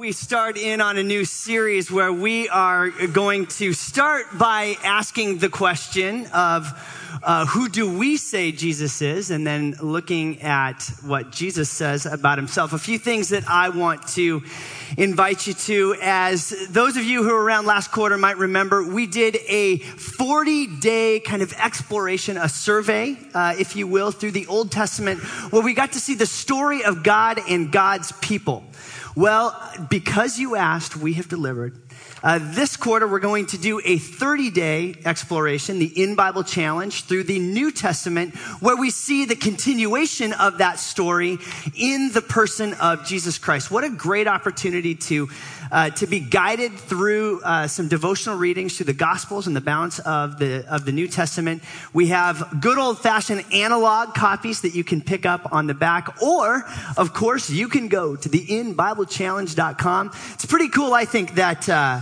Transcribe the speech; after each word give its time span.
We 0.00 0.12
start 0.12 0.56
in 0.56 0.80
on 0.80 0.96
a 0.96 1.02
new 1.02 1.26
series 1.26 1.90
where 1.90 2.10
we 2.10 2.48
are 2.48 2.88
going 2.88 3.44
to 3.58 3.74
start 3.74 4.38
by 4.38 4.76
asking 4.82 5.40
the 5.40 5.50
question 5.50 6.24
of 6.28 6.72
uh, 7.22 7.44
who 7.44 7.68
do 7.68 7.98
we 7.98 8.16
say 8.16 8.50
Jesus 8.50 9.02
is, 9.02 9.30
and 9.30 9.46
then 9.46 9.76
looking 9.82 10.40
at 10.40 10.90
what 11.04 11.30
Jesus 11.30 11.68
says 11.68 12.06
about 12.06 12.38
himself. 12.38 12.72
A 12.72 12.78
few 12.78 12.98
things 12.98 13.28
that 13.28 13.44
I 13.46 13.68
want 13.68 14.08
to 14.14 14.42
invite 14.96 15.46
you 15.46 15.52
to, 15.52 15.96
as 16.00 16.68
those 16.70 16.96
of 16.96 17.04
you 17.04 17.22
who 17.22 17.34
were 17.34 17.44
around 17.44 17.66
last 17.66 17.92
quarter 17.92 18.16
might 18.16 18.38
remember, 18.38 18.82
we 18.82 19.06
did 19.06 19.36
a 19.48 19.76
40 19.76 20.78
day 20.78 21.20
kind 21.20 21.42
of 21.42 21.52
exploration, 21.52 22.38
a 22.38 22.48
survey, 22.48 23.18
uh, 23.34 23.54
if 23.58 23.76
you 23.76 23.86
will, 23.86 24.12
through 24.12 24.30
the 24.30 24.46
Old 24.46 24.72
Testament, 24.72 25.20
where 25.52 25.62
we 25.62 25.74
got 25.74 25.92
to 25.92 26.00
see 26.00 26.14
the 26.14 26.24
story 26.24 26.84
of 26.84 27.02
God 27.02 27.38
and 27.50 27.70
God's 27.70 28.12
people. 28.22 28.64
Well, 29.16 29.60
because 29.88 30.38
you 30.38 30.54
asked, 30.54 30.96
we 30.96 31.14
have 31.14 31.28
delivered. 31.28 31.76
Uh, 32.22 32.38
this 32.40 32.76
quarter, 32.76 33.08
we're 33.08 33.18
going 33.18 33.46
to 33.46 33.58
do 33.58 33.80
a 33.84 33.98
30 33.98 34.50
day 34.50 34.94
exploration, 35.04 35.78
the 35.78 35.86
Inn 35.86 36.14
Bible 36.14 36.44
Challenge, 36.44 37.04
through 37.04 37.24
the 37.24 37.38
New 37.38 37.72
Testament, 37.72 38.36
where 38.60 38.76
we 38.76 38.90
see 38.90 39.24
the 39.24 39.34
continuation 39.34 40.32
of 40.34 40.58
that 40.58 40.78
story 40.78 41.38
in 41.74 42.12
the 42.12 42.22
person 42.22 42.74
of 42.74 43.04
Jesus 43.04 43.38
Christ. 43.38 43.70
What 43.70 43.82
a 43.82 43.90
great 43.90 44.28
opportunity 44.28 44.94
to 44.94 45.28
uh, 45.70 45.90
to 45.90 46.06
be 46.06 46.20
guided 46.20 46.72
through 46.72 47.40
uh, 47.42 47.66
some 47.66 47.88
devotional 47.88 48.36
readings 48.36 48.76
through 48.76 48.86
the 48.86 48.92
Gospels 48.92 49.46
and 49.46 49.54
the 49.54 49.60
balance 49.60 49.98
of 50.00 50.38
the 50.38 50.64
of 50.72 50.84
the 50.84 50.92
New 50.92 51.08
Testament. 51.08 51.62
We 51.92 52.08
have 52.08 52.60
good 52.60 52.78
old 52.78 52.98
fashioned 52.98 53.44
analog 53.52 54.14
copies 54.14 54.62
that 54.62 54.74
you 54.74 54.84
can 54.84 55.00
pick 55.00 55.26
up 55.26 55.52
on 55.52 55.66
the 55.66 55.74
back, 55.74 56.22
or 56.22 56.64
of 56.96 57.12
course 57.14 57.50
you 57.50 57.68
can 57.68 57.88
go 57.88 58.16
to 58.16 58.28
the 58.28 58.44
inbiblechallenge.com. 58.46 60.10
It's 60.34 60.46
pretty 60.46 60.68
cool, 60.68 60.94
I 60.94 61.04
think, 61.04 61.34
that. 61.34 61.68
Uh, 61.68 62.00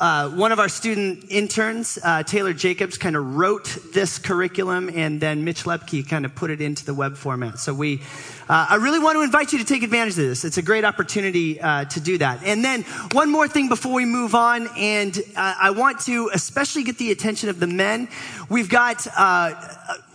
uh, 0.00 0.28
one 0.30 0.52
of 0.52 0.58
our 0.58 0.68
student 0.68 1.24
interns, 1.30 1.98
uh, 2.02 2.22
Taylor 2.22 2.52
Jacobs, 2.52 2.98
kind 2.98 3.16
of 3.16 3.36
wrote 3.36 3.78
this 3.94 4.18
curriculum, 4.18 4.90
and 4.94 5.20
then 5.20 5.44
Mitch 5.44 5.64
Lepke 5.64 6.06
kind 6.06 6.24
of 6.24 6.34
put 6.34 6.50
it 6.50 6.60
into 6.60 6.84
the 6.84 6.92
web 6.92 7.16
format. 7.16 7.58
So 7.58 7.72
we, 7.72 8.02
uh, 8.48 8.66
I 8.70 8.76
really 8.76 8.98
want 8.98 9.16
to 9.16 9.22
invite 9.22 9.52
you 9.52 9.58
to 9.58 9.64
take 9.64 9.82
advantage 9.82 10.12
of 10.12 10.24
this. 10.24 10.44
It's 10.44 10.58
a 10.58 10.62
great 10.62 10.84
opportunity 10.84 11.60
uh, 11.60 11.86
to 11.86 12.00
do 12.00 12.18
that. 12.18 12.42
And 12.44 12.62
then 12.62 12.82
one 13.12 13.30
more 13.30 13.48
thing 13.48 13.68
before 13.68 13.94
we 13.94 14.04
move 14.04 14.34
on, 14.34 14.68
and 14.76 15.16
uh, 15.34 15.54
I 15.58 15.70
want 15.70 16.00
to 16.00 16.30
especially 16.34 16.84
get 16.84 16.98
the 16.98 17.10
attention 17.10 17.48
of 17.48 17.58
the 17.58 17.66
men. 17.66 18.08
We've 18.50 18.68
got 18.68 19.06
uh, 19.16 19.54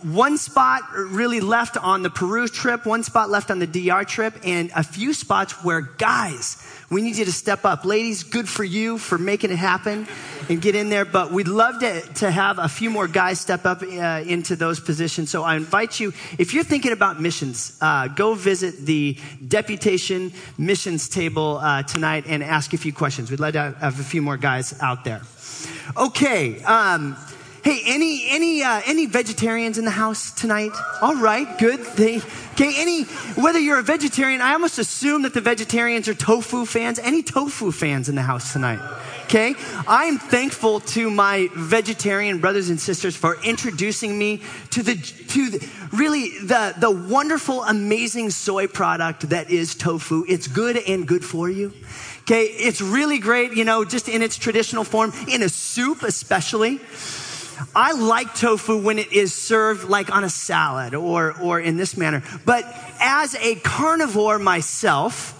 one 0.02 0.38
spot 0.38 0.82
really 0.94 1.40
left 1.40 1.76
on 1.76 2.02
the 2.02 2.10
Peru 2.10 2.46
trip, 2.46 2.86
one 2.86 3.02
spot 3.02 3.30
left 3.30 3.50
on 3.50 3.58
the 3.58 3.66
DR 3.66 4.04
trip, 4.04 4.34
and 4.44 4.70
a 4.76 4.84
few 4.84 5.12
spots 5.12 5.64
where 5.64 5.80
guys 5.80 6.62
we 6.90 7.02
need 7.02 7.16
you 7.16 7.24
to 7.24 7.32
step 7.32 7.64
up. 7.64 7.84
Ladies, 7.84 8.22
good 8.22 8.48
for 8.48 8.64
you 8.64 8.98
for 8.98 9.18
making 9.18 9.50
it 9.50 9.56
happen 9.56 10.06
and 10.48 10.60
get 10.60 10.74
in 10.74 10.88
there. 10.88 11.04
But 11.04 11.32
we'd 11.32 11.48
love 11.48 11.80
to, 11.80 12.00
to 12.00 12.30
have 12.30 12.58
a 12.58 12.68
few 12.68 12.90
more 12.90 13.08
guys 13.08 13.40
step 13.40 13.64
up 13.66 13.82
uh, 13.82 14.24
into 14.26 14.56
those 14.56 14.80
positions. 14.80 15.30
So 15.30 15.42
I 15.42 15.56
invite 15.56 16.00
you, 16.00 16.12
if 16.38 16.54
you're 16.54 16.64
thinking 16.64 16.92
about 16.92 17.20
missions, 17.20 17.76
uh, 17.80 18.08
go 18.08 18.34
visit 18.34 18.86
the 18.86 19.18
deputation 19.46 20.32
missions 20.58 21.08
table 21.08 21.58
uh, 21.58 21.82
tonight 21.82 22.24
and 22.26 22.42
ask 22.42 22.72
a 22.72 22.78
few 22.78 22.92
questions. 22.92 23.30
We'd 23.30 23.40
love 23.40 23.54
to 23.54 23.74
have 23.80 23.98
a 23.98 24.04
few 24.04 24.22
more 24.22 24.36
guys 24.36 24.78
out 24.80 25.04
there. 25.04 25.22
Okay. 25.96 26.62
Um, 26.64 27.16
Hey, 27.62 27.80
any 27.86 28.28
any 28.28 28.64
uh, 28.64 28.82
any 28.86 29.06
vegetarians 29.06 29.78
in 29.78 29.84
the 29.84 29.92
house 29.92 30.32
tonight? 30.32 30.72
All 31.00 31.14
right, 31.14 31.46
good. 31.58 31.78
They, 31.94 32.16
okay, 32.54 32.74
any 32.76 33.04
whether 33.34 33.60
you're 33.60 33.78
a 33.78 33.84
vegetarian, 33.84 34.40
I 34.40 34.54
almost 34.54 34.80
assume 34.80 35.22
that 35.22 35.32
the 35.32 35.40
vegetarians 35.40 36.08
are 36.08 36.14
tofu 36.14 36.66
fans. 36.66 36.98
Any 36.98 37.22
tofu 37.22 37.70
fans 37.70 38.08
in 38.08 38.16
the 38.16 38.22
house 38.22 38.52
tonight? 38.52 38.80
Okay, 39.26 39.54
I 39.86 40.06
am 40.06 40.18
thankful 40.18 40.80
to 40.80 41.08
my 41.08 41.48
vegetarian 41.54 42.40
brothers 42.40 42.68
and 42.68 42.80
sisters 42.80 43.14
for 43.14 43.38
introducing 43.44 44.18
me 44.18 44.42
to 44.70 44.82
the 44.82 44.96
to 44.96 45.50
the, 45.50 45.68
really 45.92 46.30
the 46.40 46.74
the 46.76 46.90
wonderful, 46.90 47.62
amazing 47.62 48.30
soy 48.30 48.66
product 48.66 49.28
that 49.28 49.50
is 49.50 49.76
tofu. 49.76 50.24
It's 50.28 50.48
good 50.48 50.76
and 50.76 51.06
good 51.06 51.24
for 51.24 51.48
you. 51.48 51.72
Okay, 52.22 52.42
it's 52.42 52.80
really 52.80 53.20
great, 53.20 53.52
you 53.52 53.64
know, 53.64 53.84
just 53.84 54.08
in 54.08 54.20
its 54.20 54.36
traditional 54.36 54.82
form, 54.82 55.12
in 55.28 55.42
a 55.42 55.48
soup 55.48 56.02
especially. 56.02 56.80
I 57.74 57.92
like 57.92 58.34
tofu 58.34 58.78
when 58.78 58.98
it 58.98 59.12
is 59.12 59.34
served 59.34 59.88
like 59.88 60.10
on 60.14 60.24
a 60.24 60.30
salad 60.30 60.94
or, 60.94 61.38
or 61.40 61.60
in 61.60 61.76
this 61.76 61.96
manner. 61.96 62.22
But 62.44 62.64
as 63.00 63.34
a 63.36 63.56
carnivore 63.56 64.38
myself, 64.38 65.38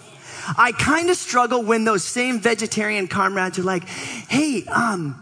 I 0.59 0.73
kind 0.73 1.11
of 1.11 1.17
struggle 1.17 1.63
when 1.63 1.85
those 1.85 2.05
same 2.05 2.41
vegetarian 2.41 3.09
comrades 3.09 3.59
are 3.59 3.63
like, 3.63 3.85
hey, 3.85 4.65
um, 4.67 5.21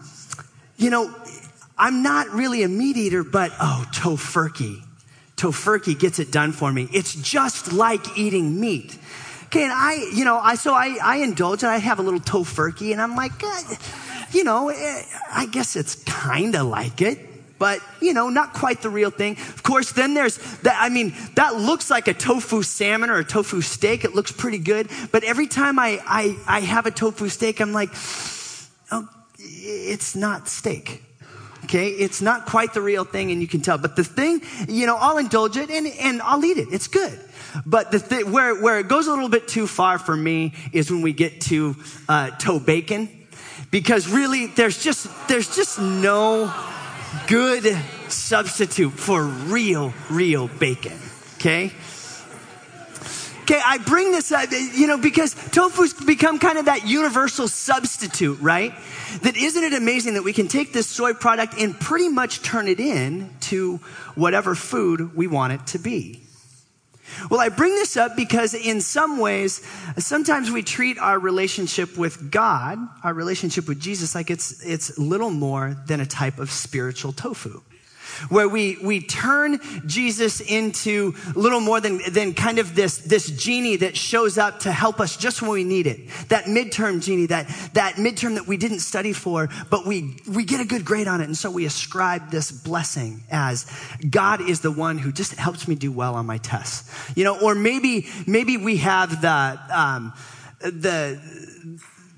you 0.76 0.90
know, 0.90 1.14
I'm 1.76 2.02
not 2.02 2.28
really 2.30 2.62
a 2.62 2.68
meat 2.68 2.96
eater, 2.96 3.24
but 3.24 3.52
oh, 3.60 3.86
tofurkey. 3.92 4.82
Tofurkey 5.36 5.98
gets 5.98 6.18
it 6.18 6.30
done 6.30 6.52
for 6.52 6.70
me. 6.72 6.88
It's 6.92 7.14
just 7.14 7.72
like 7.72 8.18
eating 8.18 8.60
meat. 8.60 8.98
Okay, 9.46 9.64
and 9.64 9.72
I, 9.72 10.08
you 10.14 10.24
know, 10.24 10.38
I, 10.38 10.54
so 10.54 10.74
I, 10.74 10.98
I 11.02 11.16
indulge 11.16 11.62
and 11.62 11.72
I 11.72 11.78
have 11.78 11.98
a 11.98 12.02
little 12.02 12.20
tofurkey 12.20 12.92
and 12.92 13.00
I'm 13.00 13.16
like, 13.16 13.32
you 14.32 14.44
know, 14.44 14.68
eh, 14.68 15.02
I 15.30 15.46
guess 15.46 15.76
it's 15.76 15.96
kind 16.04 16.54
of 16.54 16.66
like 16.66 17.00
it 17.02 17.30
but 17.60 17.82
you 18.00 18.14
know, 18.14 18.30
not 18.30 18.54
quite 18.54 18.80
the 18.80 18.88
real 18.88 19.10
thing. 19.10 19.32
Of 19.32 19.62
course, 19.62 19.92
then 19.92 20.14
there's 20.14 20.38
that. 20.62 20.78
I 20.80 20.88
mean, 20.88 21.14
that 21.34 21.56
looks 21.56 21.90
like 21.90 22.08
a 22.08 22.14
tofu 22.14 22.62
salmon 22.62 23.10
or 23.10 23.18
a 23.18 23.24
tofu 23.24 23.60
steak. 23.60 24.02
It 24.02 24.14
looks 24.14 24.32
pretty 24.32 24.56
good. 24.56 24.88
But 25.12 25.24
every 25.24 25.46
time 25.46 25.78
I, 25.78 26.00
I, 26.06 26.36
I 26.46 26.60
have 26.60 26.86
a 26.86 26.90
tofu 26.90 27.28
steak, 27.28 27.60
I'm 27.60 27.74
like, 27.74 27.90
oh, 28.90 29.06
it's 29.38 30.16
not 30.16 30.48
steak. 30.48 31.04
Okay. 31.64 31.90
It's 31.90 32.22
not 32.22 32.46
quite 32.46 32.72
the 32.72 32.80
real 32.80 33.04
thing 33.04 33.30
and 33.30 33.42
you 33.42 33.46
can 33.46 33.60
tell. 33.60 33.76
But 33.76 33.94
the 33.94 34.04
thing, 34.04 34.40
you 34.66 34.86
know, 34.86 34.96
I'll 34.96 35.18
indulge 35.18 35.58
it 35.58 35.70
and, 35.70 35.86
and 35.86 36.22
I'll 36.22 36.42
eat 36.42 36.56
it. 36.56 36.68
It's 36.72 36.88
good. 36.88 37.20
But 37.66 37.92
the 37.92 37.98
thing, 37.98 38.32
where, 38.32 38.60
where 38.60 38.78
it 38.78 38.88
goes 38.88 39.06
a 39.06 39.10
little 39.10 39.28
bit 39.28 39.46
too 39.46 39.66
far 39.66 39.98
for 39.98 40.16
me 40.16 40.54
is 40.72 40.90
when 40.90 41.02
we 41.02 41.12
get 41.12 41.42
to 41.42 41.76
uh, 42.08 42.30
toe 42.30 42.58
bacon 42.58 43.19
because 43.70 44.08
really 44.08 44.46
there's 44.46 44.82
just 44.82 45.08
there's 45.28 45.54
just 45.54 45.80
no 45.80 46.52
good 47.26 47.76
substitute 48.08 48.92
for 48.92 49.24
real 49.24 49.92
real 50.10 50.48
bacon 50.48 50.98
okay? 51.36 51.72
Okay 53.42 53.60
i 53.64 53.78
bring 53.78 54.12
this 54.12 54.32
up 54.32 54.50
you 54.52 54.86
know 54.86 54.98
because 54.98 55.34
tofu's 55.34 55.92
become 55.92 56.38
kind 56.38 56.58
of 56.58 56.66
that 56.66 56.86
universal 56.86 57.48
substitute 57.48 58.38
right? 58.40 58.74
That 59.22 59.36
isn't 59.36 59.62
it 59.62 59.72
amazing 59.72 60.14
that 60.14 60.22
we 60.22 60.32
can 60.32 60.46
take 60.46 60.72
this 60.72 60.86
soy 60.86 61.14
product 61.14 61.54
and 61.58 61.78
pretty 61.78 62.08
much 62.08 62.42
turn 62.42 62.68
it 62.68 62.78
in 62.78 63.30
to 63.40 63.78
whatever 64.14 64.54
food 64.54 65.16
we 65.16 65.26
want 65.26 65.52
it 65.52 65.66
to 65.68 65.78
be 65.78 66.22
well, 67.30 67.40
I 67.40 67.48
bring 67.48 67.74
this 67.74 67.96
up 67.96 68.16
because 68.16 68.54
in 68.54 68.80
some 68.80 69.18
ways, 69.18 69.62
sometimes 69.98 70.50
we 70.50 70.62
treat 70.62 70.98
our 70.98 71.18
relationship 71.18 71.96
with 71.96 72.30
God, 72.30 72.78
our 73.02 73.14
relationship 73.14 73.68
with 73.68 73.80
Jesus, 73.80 74.14
like 74.14 74.30
it's, 74.30 74.64
it's 74.64 74.98
little 74.98 75.30
more 75.30 75.76
than 75.86 76.00
a 76.00 76.06
type 76.06 76.38
of 76.38 76.50
spiritual 76.50 77.12
tofu 77.12 77.60
where 78.28 78.48
we, 78.48 78.76
we 78.82 79.00
turn 79.00 79.58
Jesus 79.86 80.40
into 80.40 81.14
little 81.34 81.60
more 81.60 81.80
than, 81.80 82.00
than 82.10 82.34
kind 82.34 82.58
of 82.58 82.74
this, 82.74 82.98
this 82.98 83.26
genie 83.30 83.76
that 83.76 83.96
shows 83.96 84.38
up 84.38 84.60
to 84.60 84.72
help 84.72 85.00
us 85.00 85.16
just 85.16 85.42
when 85.42 85.50
we 85.50 85.64
need 85.64 85.86
it. 85.86 86.08
That 86.28 86.44
midterm 86.44 87.02
genie, 87.02 87.26
that, 87.26 87.48
that 87.74 87.94
midterm 87.94 88.34
that 88.34 88.46
we 88.46 88.56
didn't 88.56 88.80
study 88.80 89.12
for, 89.12 89.48
but 89.70 89.86
we, 89.86 90.16
we 90.28 90.44
get 90.44 90.60
a 90.60 90.64
good 90.64 90.84
grade 90.84 91.08
on 91.08 91.20
it. 91.20 91.24
And 91.24 91.36
so 91.36 91.50
we 91.50 91.64
ascribe 91.64 92.30
this 92.30 92.50
blessing 92.50 93.22
as 93.30 93.66
God 94.08 94.40
is 94.40 94.60
the 94.60 94.70
one 94.70 94.98
who 94.98 95.12
just 95.12 95.34
helps 95.34 95.66
me 95.66 95.74
do 95.74 95.92
well 95.92 96.14
on 96.14 96.26
my 96.26 96.38
tests. 96.38 96.90
You 97.16 97.24
know, 97.24 97.38
or 97.40 97.54
maybe, 97.54 98.08
maybe 98.26 98.56
we 98.56 98.78
have 98.78 99.20
the, 99.20 99.60
um, 99.70 100.12
the, 100.60 101.20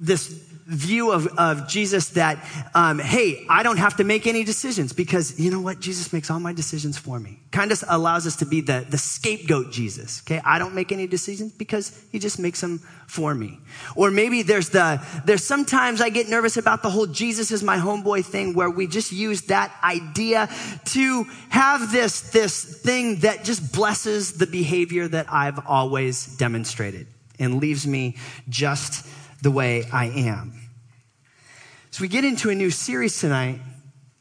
this 0.00 0.51
view 0.66 1.10
of, 1.10 1.26
of 1.38 1.68
Jesus 1.68 2.10
that, 2.10 2.44
um, 2.74 2.98
hey, 2.98 3.44
I 3.48 3.62
don't 3.62 3.78
have 3.78 3.96
to 3.96 4.04
make 4.04 4.26
any 4.26 4.44
decisions 4.44 4.92
because 4.92 5.38
you 5.38 5.50
know 5.50 5.60
what? 5.60 5.80
Jesus 5.80 6.12
makes 6.12 6.30
all 6.30 6.40
my 6.40 6.52
decisions 6.52 6.96
for 6.96 7.18
me. 7.18 7.40
Kind 7.50 7.72
of 7.72 7.82
allows 7.88 8.26
us 8.26 8.36
to 8.36 8.46
be 8.46 8.60
the, 8.60 8.86
the 8.88 8.98
scapegoat 8.98 9.72
Jesus. 9.72 10.22
Okay. 10.22 10.40
I 10.44 10.58
don't 10.58 10.74
make 10.74 10.92
any 10.92 11.06
decisions 11.06 11.52
because 11.52 12.00
he 12.12 12.18
just 12.18 12.38
makes 12.38 12.60
them 12.60 12.78
for 13.06 13.34
me. 13.34 13.58
Or 13.96 14.10
maybe 14.10 14.42
there's 14.42 14.70
the, 14.70 15.04
there's 15.24 15.44
sometimes 15.44 16.00
I 16.00 16.10
get 16.10 16.28
nervous 16.28 16.56
about 16.56 16.82
the 16.82 16.90
whole 16.90 17.06
Jesus 17.06 17.50
is 17.50 17.62
my 17.62 17.76
homeboy 17.76 18.24
thing 18.24 18.54
where 18.54 18.70
we 18.70 18.86
just 18.86 19.12
use 19.12 19.42
that 19.42 19.74
idea 19.82 20.48
to 20.86 21.24
have 21.50 21.92
this, 21.92 22.30
this 22.30 22.64
thing 22.82 23.20
that 23.20 23.44
just 23.44 23.72
blesses 23.72 24.34
the 24.34 24.46
behavior 24.46 25.08
that 25.08 25.26
I've 25.32 25.66
always 25.66 26.26
demonstrated 26.36 27.06
and 27.38 27.60
leaves 27.60 27.86
me 27.86 28.16
just 28.48 29.06
the 29.42 29.50
way 29.50 29.84
I 29.92 30.06
am. 30.06 30.54
As 31.92 32.00
we 32.00 32.08
get 32.08 32.24
into 32.24 32.48
a 32.48 32.54
new 32.54 32.70
series 32.70 33.20
tonight, 33.20 33.60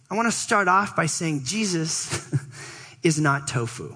I 0.09 0.15
want 0.15 0.27
to 0.27 0.37
start 0.37 0.67
off 0.67 0.95
by 0.95 1.05
saying 1.05 1.45
Jesus 1.45 2.35
is 3.03 3.19
not 3.19 3.47
tofu. 3.47 3.95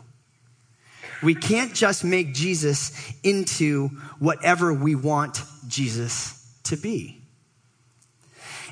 We 1.21 1.35
can't 1.35 1.73
just 1.73 2.03
make 2.03 2.33
Jesus 2.33 3.11
into 3.23 3.89
whatever 4.19 4.73
we 4.73 4.95
want 4.95 5.41
Jesus 5.67 6.57
to 6.65 6.77
be. 6.77 7.21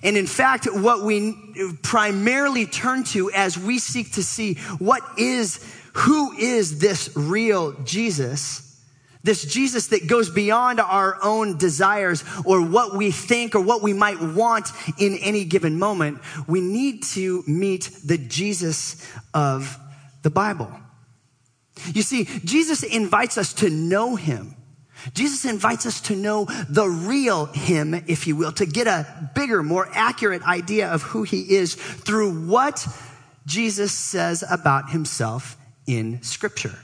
And 0.03 0.15
in 0.17 0.27
fact, 0.27 0.65
what 0.65 1.03
we 1.03 1.35
primarily 1.81 2.65
turn 2.65 3.03
to 3.05 3.31
as 3.31 3.57
we 3.57 3.79
seek 3.79 4.13
to 4.13 4.23
see 4.23 4.55
what 4.77 5.01
is, 5.17 5.59
who 5.93 6.33
is 6.33 6.79
this 6.79 7.09
real 7.15 7.73
Jesus, 7.83 8.72
this 9.23 9.45
Jesus 9.45 9.87
that 9.87 10.07
goes 10.07 10.29
beyond 10.29 10.79
our 10.79 11.17
own 11.23 11.57
desires 11.57 12.23
or 12.45 12.61
what 12.61 12.95
we 12.95 13.09
think 13.09 13.55
or 13.55 13.61
what 13.61 13.81
we 13.81 13.93
might 13.93 14.21
want 14.21 14.69
in 14.99 15.17
any 15.21 15.45
given 15.45 15.79
moment. 15.79 16.19
We 16.45 16.59
need 16.59 17.03
to 17.13 17.43
meet 17.47 17.89
the 18.05 18.17
Jesus 18.17 19.05
of 19.33 19.77
the 20.23 20.29
Bible. 20.29 20.71
You 21.93 22.01
see, 22.01 22.25
Jesus 22.43 22.83
invites 22.83 23.37
us 23.37 23.53
to 23.55 23.69
know 23.69 24.15
him. 24.15 24.55
Jesus 25.13 25.43
invites 25.45 25.85
us 25.85 25.99
to 26.01 26.15
know 26.15 26.45
the 26.69 26.87
real 26.87 27.47
him, 27.47 27.93
if 28.07 28.27
you 28.27 28.35
will, 28.35 28.53
to 28.53 28.65
get 28.65 28.87
a 28.87 29.31
bigger, 29.35 29.63
more 29.63 29.89
accurate 29.93 30.43
idea 30.43 30.89
of 30.89 31.01
who 31.01 31.23
he 31.23 31.55
is 31.55 31.75
through 31.75 32.47
what 32.47 32.87
Jesus 33.45 33.91
says 33.91 34.43
about 34.49 34.91
himself 34.91 35.57
in 35.87 36.21
scripture. 36.23 36.77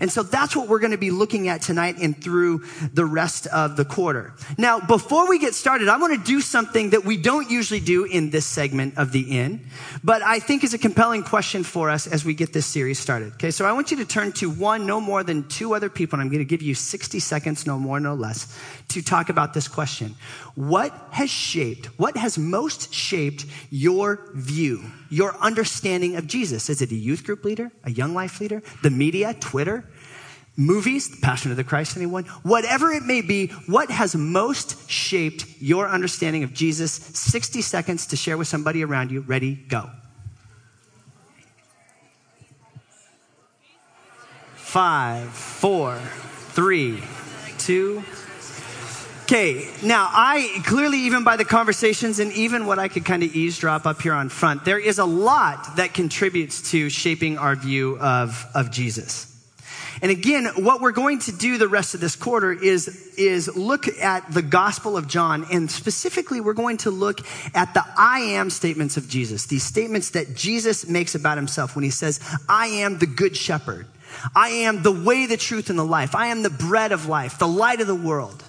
And 0.00 0.10
so 0.10 0.22
that's 0.22 0.54
what 0.54 0.68
we're 0.68 0.78
going 0.78 0.92
to 0.92 0.98
be 0.98 1.10
looking 1.10 1.48
at 1.48 1.62
tonight 1.62 1.96
and 2.00 2.20
through 2.20 2.64
the 2.92 3.04
rest 3.04 3.46
of 3.48 3.76
the 3.76 3.84
quarter. 3.84 4.34
Now, 4.56 4.80
before 4.80 5.28
we 5.28 5.38
get 5.38 5.54
started, 5.54 5.88
I 5.88 5.96
want 5.96 6.14
to 6.14 6.24
do 6.24 6.40
something 6.40 6.90
that 6.90 7.04
we 7.04 7.16
don't 7.16 7.50
usually 7.50 7.80
do 7.80 8.04
in 8.04 8.30
this 8.30 8.46
segment 8.46 8.96
of 8.96 9.12
the 9.12 9.38
Inn, 9.38 9.66
but 10.04 10.22
I 10.22 10.38
think 10.38 10.64
is 10.64 10.74
a 10.74 10.78
compelling 10.78 11.22
question 11.22 11.64
for 11.64 11.90
us 11.90 12.06
as 12.06 12.24
we 12.24 12.34
get 12.34 12.52
this 12.52 12.66
series 12.66 12.98
started. 12.98 13.32
Okay, 13.34 13.50
so 13.50 13.64
I 13.64 13.72
want 13.72 13.90
you 13.90 13.96
to 13.98 14.04
turn 14.04 14.32
to 14.32 14.50
one, 14.50 14.86
no 14.86 15.00
more 15.00 15.22
than 15.22 15.48
two 15.48 15.74
other 15.74 15.88
people, 15.88 16.18
and 16.18 16.22
I'm 16.22 16.28
going 16.28 16.38
to 16.38 16.48
give 16.48 16.62
you 16.62 16.74
60 16.74 17.18
seconds, 17.18 17.66
no 17.66 17.78
more, 17.78 18.00
no 18.00 18.14
less, 18.14 18.56
to 18.88 19.02
talk 19.02 19.28
about 19.28 19.54
this 19.54 19.68
question. 19.68 20.14
What 20.54 20.92
has 21.10 21.30
shaped, 21.30 21.86
what 21.98 22.16
has 22.16 22.38
most 22.38 22.92
shaped 22.92 23.46
your 23.70 24.20
view, 24.34 24.84
your 25.08 25.36
understanding 25.36 26.16
of 26.16 26.26
Jesus? 26.26 26.68
Is 26.68 26.82
it 26.82 26.90
a 26.90 26.94
youth 26.94 27.24
group 27.24 27.44
leader, 27.44 27.70
a 27.84 27.90
young 27.90 28.14
life 28.14 28.40
leader, 28.40 28.62
the 28.82 28.90
media, 28.90 29.34
Twitter? 29.34 29.84
movies, 30.58 31.08
the 31.08 31.16
Passion 31.18 31.52
of 31.52 31.56
the 31.56 31.64
Christ, 31.64 31.96
anyone? 31.96 32.24
Whatever 32.42 32.90
it 32.90 33.04
may 33.04 33.22
be, 33.22 33.46
what 33.66 33.90
has 33.90 34.14
most 34.14 34.90
shaped 34.90 35.46
your 35.60 35.88
understanding 35.88 36.42
of 36.42 36.52
Jesus? 36.52 36.92
60 36.92 37.62
seconds 37.62 38.06
to 38.08 38.16
share 38.16 38.36
with 38.36 38.48
somebody 38.48 38.84
around 38.84 39.10
you. 39.10 39.20
Ready, 39.20 39.54
go. 39.54 39.88
Five, 44.56 45.28
four, 45.30 45.96
three, 46.50 47.02
two. 47.56 48.02
Okay, 49.30 49.68
now 49.82 50.08
I 50.10 50.62
clearly, 50.64 51.00
even 51.00 51.22
by 51.22 51.36
the 51.36 51.44
conversations 51.44 52.18
and 52.18 52.32
even 52.32 52.64
what 52.64 52.78
I 52.78 52.88
could 52.88 53.04
kind 53.04 53.22
of 53.22 53.36
eavesdrop 53.36 53.84
up 53.84 54.00
here 54.00 54.14
on 54.14 54.30
front, 54.30 54.64
there 54.64 54.78
is 54.78 54.98
a 54.98 55.04
lot 55.04 55.76
that 55.76 55.92
contributes 55.92 56.70
to 56.70 56.88
shaping 56.88 57.36
our 57.36 57.54
view 57.54 57.98
of, 57.98 58.46
of 58.54 58.70
Jesus. 58.70 59.26
And 60.00 60.10
again, 60.10 60.46
what 60.56 60.80
we're 60.80 60.92
going 60.92 61.18
to 61.18 61.32
do 61.32 61.58
the 61.58 61.68
rest 61.68 61.92
of 61.92 62.00
this 62.00 62.16
quarter 62.16 62.54
is, 62.54 62.88
is 63.18 63.54
look 63.54 63.86
at 64.00 64.32
the 64.32 64.40
Gospel 64.40 64.96
of 64.96 65.06
John. 65.06 65.44
And 65.52 65.70
specifically, 65.70 66.40
we're 66.40 66.54
going 66.54 66.78
to 66.78 66.90
look 66.90 67.20
at 67.54 67.74
the 67.74 67.84
I 67.98 68.20
am 68.20 68.48
statements 68.48 68.96
of 68.96 69.10
Jesus. 69.10 69.44
These 69.44 69.64
statements 69.64 70.08
that 70.12 70.36
Jesus 70.36 70.88
makes 70.88 71.14
about 71.14 71.36
himself 71.36 71.76
when 71.76 71.84
he 71.84 71.90
says, 71.90 72.18
I 72.48 72.68
am 72.68 72.96
the 72.96 73.06
good 73.06 73.36
shepherd. 73.36 73.88
I 74.34 74.48
am 74.48 74.82
the 74.82 74.90
way, 74.90 75.26
the 75.26 75.36
truth, 75.36 75.68
and 75.68 75.78
the 75.78 75.84
life. 75.84 76.14
I 76.14 76.28
am 76.28 76.42
the 76.42 76.48
bread 76.48 76.92
of 76.92 77.08
life, 77.08 77.38
the 77.38 77.46
light 77.46 77.82
of 77.82 77.86
the 77.86 77.94
world. 77.94 78.42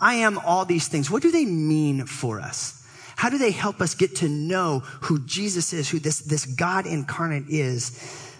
I 0.00 0.14
am 0.14 0.38
all 0.38 0.64
these 0.64 0.88
things. 0.88 1.10
What 1.10 1.22
do 1.22 1.30
they 1.30 1.44
mean 1.44 2.06
for 2.06 2.40
us? 2.40 2.76
How 3.16 3.28
do 3.28 3.36
they 3.36 3.50
help 3.50 3.80
us 3.82 3.94
get 3.94 4.16
to 4.16 4.28
know 4.28 4.80
who 5.02 5.18
Jesus 5.20 5.72
is, 5.72 5.90
who 5.90 5.98
this, 5.98 6.20
this 6.20 6.46
God 6.46 6.86
incarnate 6.86 7.48
is, 7.48 7.92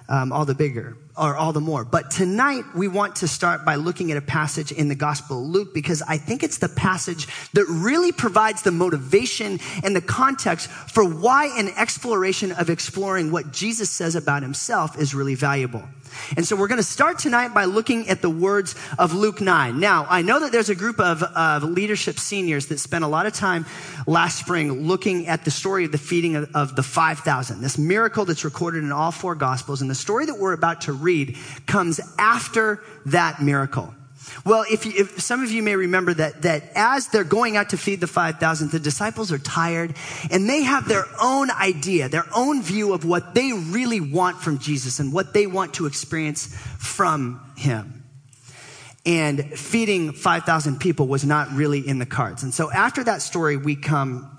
um, 0.08 0.32
all 0.32 0.46
the 0.46 0.54
bigger? 0.54 0.96
Or 1.16 1.36
all 1.36 1.52
the 1.52 1.60
more. 1.60 1.84
But 1.84 2.10
tonight 2.10 2.64
we 2.74 2.88
want 2.88 3.16
to 3.16 3.28
start 3.28 3.64
by 3.64 3.74
looking 3.74 4.10
at 4.10 4.16
a 4.16 4.22
passage 4.22 4.72
in 4.72 4.88
the 4.88 4.94
Gospel 4.94 5.42
of 5.42 5.48
Luke 5.48 5.74
because 5.74 6.02
I 6.02 6.16
think 6.18 6.42
it's 6.42 6.58
the 6.58 6.68
passage 6.68 7.26
that 7.52 7.66
really 7.66 8.12
provides 8.12 8.62
the 8.62 8.70
motivation 8.70 9.60
and 9.82 9.94
the 9.94 10.00
context 10.00 10.70
for 10.70 11.04
why 11.04 11.46
an 11.58 11.68
exploration 11.76 12.52
of 12.52 12.70
exploring 12.70 13.32
what 13.32 13.52
Jesus 13.52 13.90
says 13.90 14.14
about 14.14 14.42
himself 14.42 14.98
is 14.98 15.14
really 15.14 15.34
valuable. 15.34 15.84
And 16.36 16.46
so 16.46 16.56
we're 16.56 16.68
going 16.68 16.78
to 16.78 16.82
start 16.82 17.18
tonight 17.18 17.54
by 17.54 17.64
looking 17.64 18.08
at 18.08 18.22
the 18.22 18.30
words 18.30 18.74
of 18.98 19.14
Luke 19.14 19.40
9. 19.40 19.78
Now, 19.78 20.06
I 20.08 20.22
know 20.22 20.40
that 20.40 20.52
there's 20.52 20.68
a 20.68 20.74
group 20.74 21.00
of, 21.00 21.22
of 21.22 21.62
leadership 21.64 22.18
seniors 22.18 22.66
that 22.66 22.78
spent 22.78 23.04
a 23.04 23.08
lot 23.08 23.26
of 23.26 23.32
time 23.32 23.66
last 24.06 24.38
spring 24.38 24.86
looking 24.86 25.28
at 25.28 25.44
the 25.44 25.50
story 25.50 25.84
of 25.84 25.92
the 25.92 25.98
feeding 25.98 26.36
of, 26.36 26.54
of 26.54 26.76
the 26.76 26.82
5,000, 26.82 27.60
this 27.60 27.78
miracle 27.78 28.24
that's 28.24 28.44
recorded 28.44 28.84
in 28.84 28.92
all 28.92 29.12
four 29.12 29.34
gospels. 29.34 29.80
And 29.82 29.90
the 29.90 29.94
story 29.94 30.26
that 30.26 30.38
we're 30.38 30.52
about 30.52 30.82
to 30.82 30.92
read 31.00 31.36
comes 31.66 32.00
after 32.18 32.82
that 33.06 33.42
miracle. 33.42 33.94
Well, 34.44 34.64
if, 34.70 34.86
you, 34.86 34.92
if, 34.96 35.20
some 35.20 35.42
of 35.42 35.50
you 35.50 35.62
may 35.62 35.76
remember 35.76 36.14
that, 36.14 36.42
that 36.42 36.64
as 36.74 37.08
they're 37.08 37.24
going 37.24 37.56
out 37.56 37.70
to 37.70 37.76
feed 37.76 38.00
the 38.00 38.06
5,000, 38.06 38.70
the 38.70 38.78
disciples 38.78 39.32
are 39.32 39.38
tired 39.38 39.96
and 40.30 40.48
they 40.48 40.62
have 40.62 40.88
their 40.88 41.04
own 41.20 41.50
idea, 41.50 42.08
their 42.08 42.26
own 42.34 42.62
view 42.62 42.92
of 42.92 43.04
what 43.04 43.34
they 43.34 43.52
really 43.52 44.00
want 44.00 44.38
from 44.38 44.58
Jesus 44.58 45.00
and 45.00 45.12
what 45.12 45.34
they 45.34 45.46
want 45.46 45.74
to 45.74 45.86
experience 45.86 46.46
from 46.78 47.40
him. 47.56 48.04
And 49.06 49.58
feeding 49.58 50.12
5,000 50.12 50.78
people 50.78 51.08
was 51.08 51.24
not 51.24 51.50
really 51.52 51.86
in 51.86 51.98
the 51.98 52.06
cards. 52.06 52.42
And 52.42 52.52
so 52.52 52.70
after 52.70 53.02
that 53.04 53.22
story, 53.22 53.56
we 53.56 53.74
come 53.74 54.38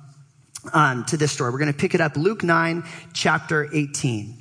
um, 0.74 1.06
to 1.06 1.18
this 1.18 1.31
story. 1.31 1.52
We're 1.52 1.60
going 1.60 1.74
to 1.74 1.78
pick 1.80 1.96
it 1.96 2.02
up 2.02 2.16
Luke 2.16 2.44
9, 2.44 2.84
chapter 3.14 3.68
18. 3.74 4.41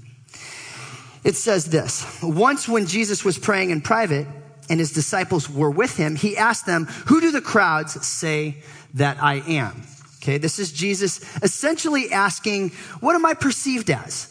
It 1.24 1.36
says 1.36 1.66
this 1.66 2.22
Once 2.22 2.68
when 2.68 2.86
Jesus 2.86 3.24
was 3.24 3.38
praying 3.38 3.70
in 3.70 3.80
private, 3.80 4.26
and 4.70 4.78
his 4.78 4.92
disciples 4.92 5.50
were 5.50 5.70
with 5.70 5.96
him, 5.96 6.14
he 6.14 6.36
asked 6.36 6.64
them, 6.64 6.86
Who 7.06 7.20
do 7.20 7.32
the 7.32 7.40
crowds 7.40 8.06
say 8.06 8.62
that 8.94 9.22
I 9.22 9.36
am? 9.46 9.82
Okay, 10.22 10.38
this 10.38 10.58
is 10.58 10.72
Jesus 10.72 11.20
essentially 11.42 12.12
asking, 12.12 12.70
What 13.00 13.14
am 13.14 13.26
I 13.26 13.34
perceived 13.34 13.90
as? 13.90 14.26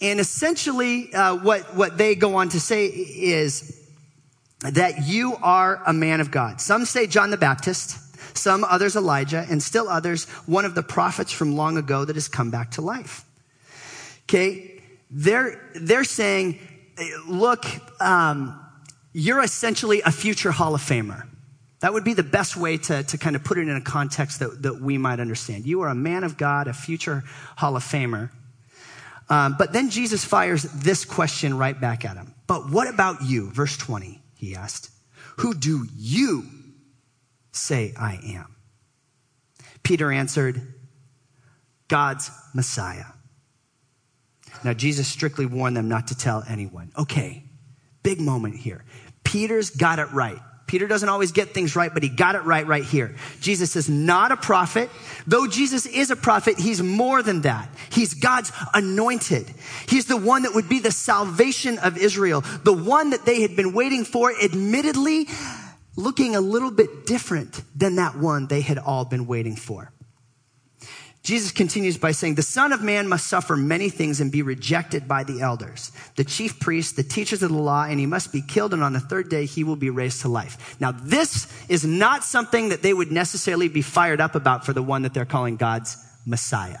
And 0.00 0.20
essentially, 0.20 1.14
uh, 1.14 1.36
what, 1.36 1.74
what 1.74 1.96
they 1.96 2.14
go 2.14 2.34
on 2.34 2.50
to 2.50 2.60
say 2.60 2.86
is 2.86 3.80
that 4.60 5.06
you 5.06 5.36
are 5.42 5.82
a 5.86 5.92
man 5.92 6.20
of 6.20 6.30
God. 6.30 6.60
Some 6.60 6.84
say 6.84 7.06
John 7.06 7.30
the 7.30 7.36
Baptist, 7.36 8.36
some 8.36 8.64
others 8.64 8.96
Elijah, 8.96 9.46
and 9.48 9.62
still 9.62 9.88
others 9.88 10.24
one 10.46 10.64
of 10.64 10.74
the 10.74 10.82
prophets 10.82 11.32
from 11.32 11.56
long 11.56 11.78
ago 11.78 12.04
that 12.04 12.16
has 12.16 12.28
come 12.28 12.50
back 12.50 12.72
to 12.72 12.82
life. 12.82 13.24
Okay, 14.24 14.75
they're, 15.10 15.70
they're 15.74 16.04
saying, 16.04 16.58
Look, 17.26 17.66
um, 18.00 18.58
you're 19.12 19.42
essentially 19.42 20.00
a 20.02 20.10
future 20.10 20.50
Hall 20.50 20.74
of 20.74 20.80
Famer. 20.80 21.26
That 21.80 21.92
would 21.92 22.04
be 22.04 22.14
the 22.14 22.22
best 22.22 22.56
way 22.56 22.78
to, 22.78 23.02
to 23.02 23.18
kind 23.18 23.36
of 23.36 23.44
put 23.44 23.58
it 23.58 23.62
in 23.62 23.76
a 23.76 23.82
context 23.82 24.40
that, 24.40 24.62
that 24.62 24.80
we 24.80 24.96
might 24.96 25.20
understand. 25.20 25.66
You 25.66 25.82
are 25.82 25.88
a 25.88 25.94
man 25.94 26.24
of 26.24 26.38
God, 26.38 26.68
a 26.68 26.72
future 26.72 27.22
Hall 27.56 27.76
of 27.76 27.82
Famer. 27.82 28.30
Um, 29.28 29.56
but 29.58 29.72
then 29.72 29.90
Jesus 29.90 30.24
fires 30.24 30.62
this 30.62 31.04
question 31.04 31.58
right 31.58 31.78
back 31.78 32.04
at 32.04 32.16
him. 32.16 32.34
But 32.46 32.70
what 32.70 32.88
about 32.88 33.22
you? 33.22 33.50
Verse 33.50 33.76
20, 33.76 34.22
he 34.36 34.54
asked. 34.54 34.90
Who 35.38 35.54
do 35.54 35.86
you 35.96 36.44
say 37.52 37.92
I 37.98 38.18
am? 38.24 38.54
Peter 39.82 40.10
answered, 40.10 40.74
God's 41.88 42.30
Messiah. 42.54 43.04
Now, 44.66 44.72
Jesus 44.72 45.06
strictly 45.06 45.46
warned 45.46 45.76
them 45.76 45.88
not 45.88 46.08
to 46.08 46.18
tell 46.18 46.42
anyone. 46.48 46.90
Okay, 46.98 47.44
big 48.02 48.20
moment 48.20 48.56
here. 48.56 48.84
Peter's 49.22 49.70
got 49.70 50.00
it 50.00 50.10
right. 50.10 50.40
Peter 50.66 50.88
doesn't 50.88 51.08
always 51.08 51.30
get 51.30 51.54
things 51.54 51.76
right, 51.76 51.94
but 51.94 52.02
he 52.02 52.08
got 52.08 52.34
it 52.34 52.40
right 52.40 52.66
right 52.66 52.82
here. 52.82 53.14
Jesus 53.40 53.76
is 53.76 53.88
not 53.88 54.32
a 54.32 54.36
prophet. 54.36 54.90
Though 55.24 55.46
Jesus 55.46 55.86
is 55.86 56.10
a 56.10 56.16
prophet, 56.16 56.58
he's 56.58 56.82
more 56.82 57.22
than 57.22 57.42
that. 57.42 57.68
He's 57.92 58.14
God's 58.14 58.50
anointed. 58.74 59.46
He's 59.88 60.06
the 60.06 60.16
one 60.16 60.42
that 60.42 60.52
would 60.56 60.68
be 60.68 60.80
the 60.80 60.90
salvation 60.90 61.78
of 61.78 61.96
Israel, 61.96 62.40
the 62.64 62.72
one 62.72 63.10
that 63.10 63.24
they 63.24 63.42
had 63.42 63.54
been 63.54 63.72
waiting 63.72 64.04
for, 64.04 64.32
admittedly 64.42 65.28
looking 65.94 66.34
a 66.34 66.40
little 66.40 66.72
bit 66.72 67.06
different 67.06 67.62
than 67.78 67.94
that 67.96 68.16
one 68.16 68.48
they 68.48 68.62
had 68.62 68.78
all 68.78 69.04
been 69.04 69.28
waiting 69.28 69.54
for. 69.54 69.92
Jesus 71.26 71.50
continues 71.50 71.98
by 71.98 72.12
saying, 72.12 72.36
The 72.36 72.42
Son 72.42 72.72
of 72.72 72.82
Man 72.82 73.08
must 73.08 73.26
suffer 73.26 73.56
many 73.56 73.88
things 73.90 74.20
and 74.20 74.30
be 74.30 74.42
rejected 74.42 75.08
by 75.08 75.24
the 75.24 75.40
elders, 75.40 75.90
the 76.14 76.22
chief 76.22 76.60
priests, 76.60 76.92
the 76.92 77.02
teachers 77.02 77.42
of 77.42 77.50
the 77.50 77.58
law, 77.58 77.82
and 77.82 77.98
he 77.98 78.06
must 78.06 78.32
be 78.32 78.40
killed, 78.40 78.72
and 78.72 78.80
on 78.80 78.92
the 78.92 79.00
third 79.00 79.28
day 79.28 79.44
he 79.44 79.64
will 79.64 79.74
be 79.74 79.90
raised 79.90 80.20
to 80.20 80.28
life. 80.28 80.76
Now, 80.80 80.92
this 80.92 81.52
is 81.68 81.84
not 81.84 82.22
something 82.22 82.68
that 82.68 82.82
they 82.82 82.94
would 82.94 83.10
necessarily 83.10 83.66
be 83.66 83.82
fired 83.82 84.20
up 84.20 84.36
about 84.36 84.64
for 84.64 84.72
the 84.72 84.84
one 84.84 85.02
that 85.02 85.14
they're 85.14 85.24
calling 85.24 85.56
God's 85.56 85.96
Messiah. 86.24 86.78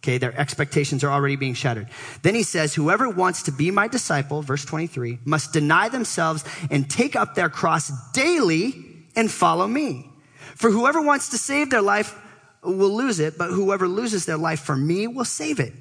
Okay, 0.00 0.18
their 0.18 0.38
expectations 0.38 1.02
are 1.02 1.10
already 1.10 1.36
being 1.36 1.54
shattered. 1.54 1.88
Then 2.20 2.34
he 2.34 2.42
says, 2.42 2.74
Whoever 2.74 3.08
wants 3.08 3.44
to 3.44 3.52
be 3.52 3.70
my 3.70 3.88
disciple, 3.88 4.42
verse 4.42 4.66
23, 4.66 5.20
must 5.24 5.54
deny 5.54 5.88
themselves 5.88 6.44
and 6.70 6.90
take 6.90 7.16
up 7.16 7.34
their 7.34 7.48
cross 7.48 7.90
daily 8.12 8.74
and 9.16 9.30
follow 9.30 9.66
me. 9.66 10.10
For 10.56 10.70
whoever 10.70 11.00
wants 11.00 11.30
to 11.30 11.38
save 11.38 11.70
their 11.70 11.80
life 11.80 12.14
will 12.66 12.94
lose 12.94 13.20
it, 13.20 13.38
but 13.38 13.50
whoever 13.50 13.88
loses 13.88 14.26
their 14.26 14.36
life 14.36 14.60
for 14.60 14.76
me 14.76 15.06
will 15.06 15.24
save 15.24 15.60
it. 15.60 15.72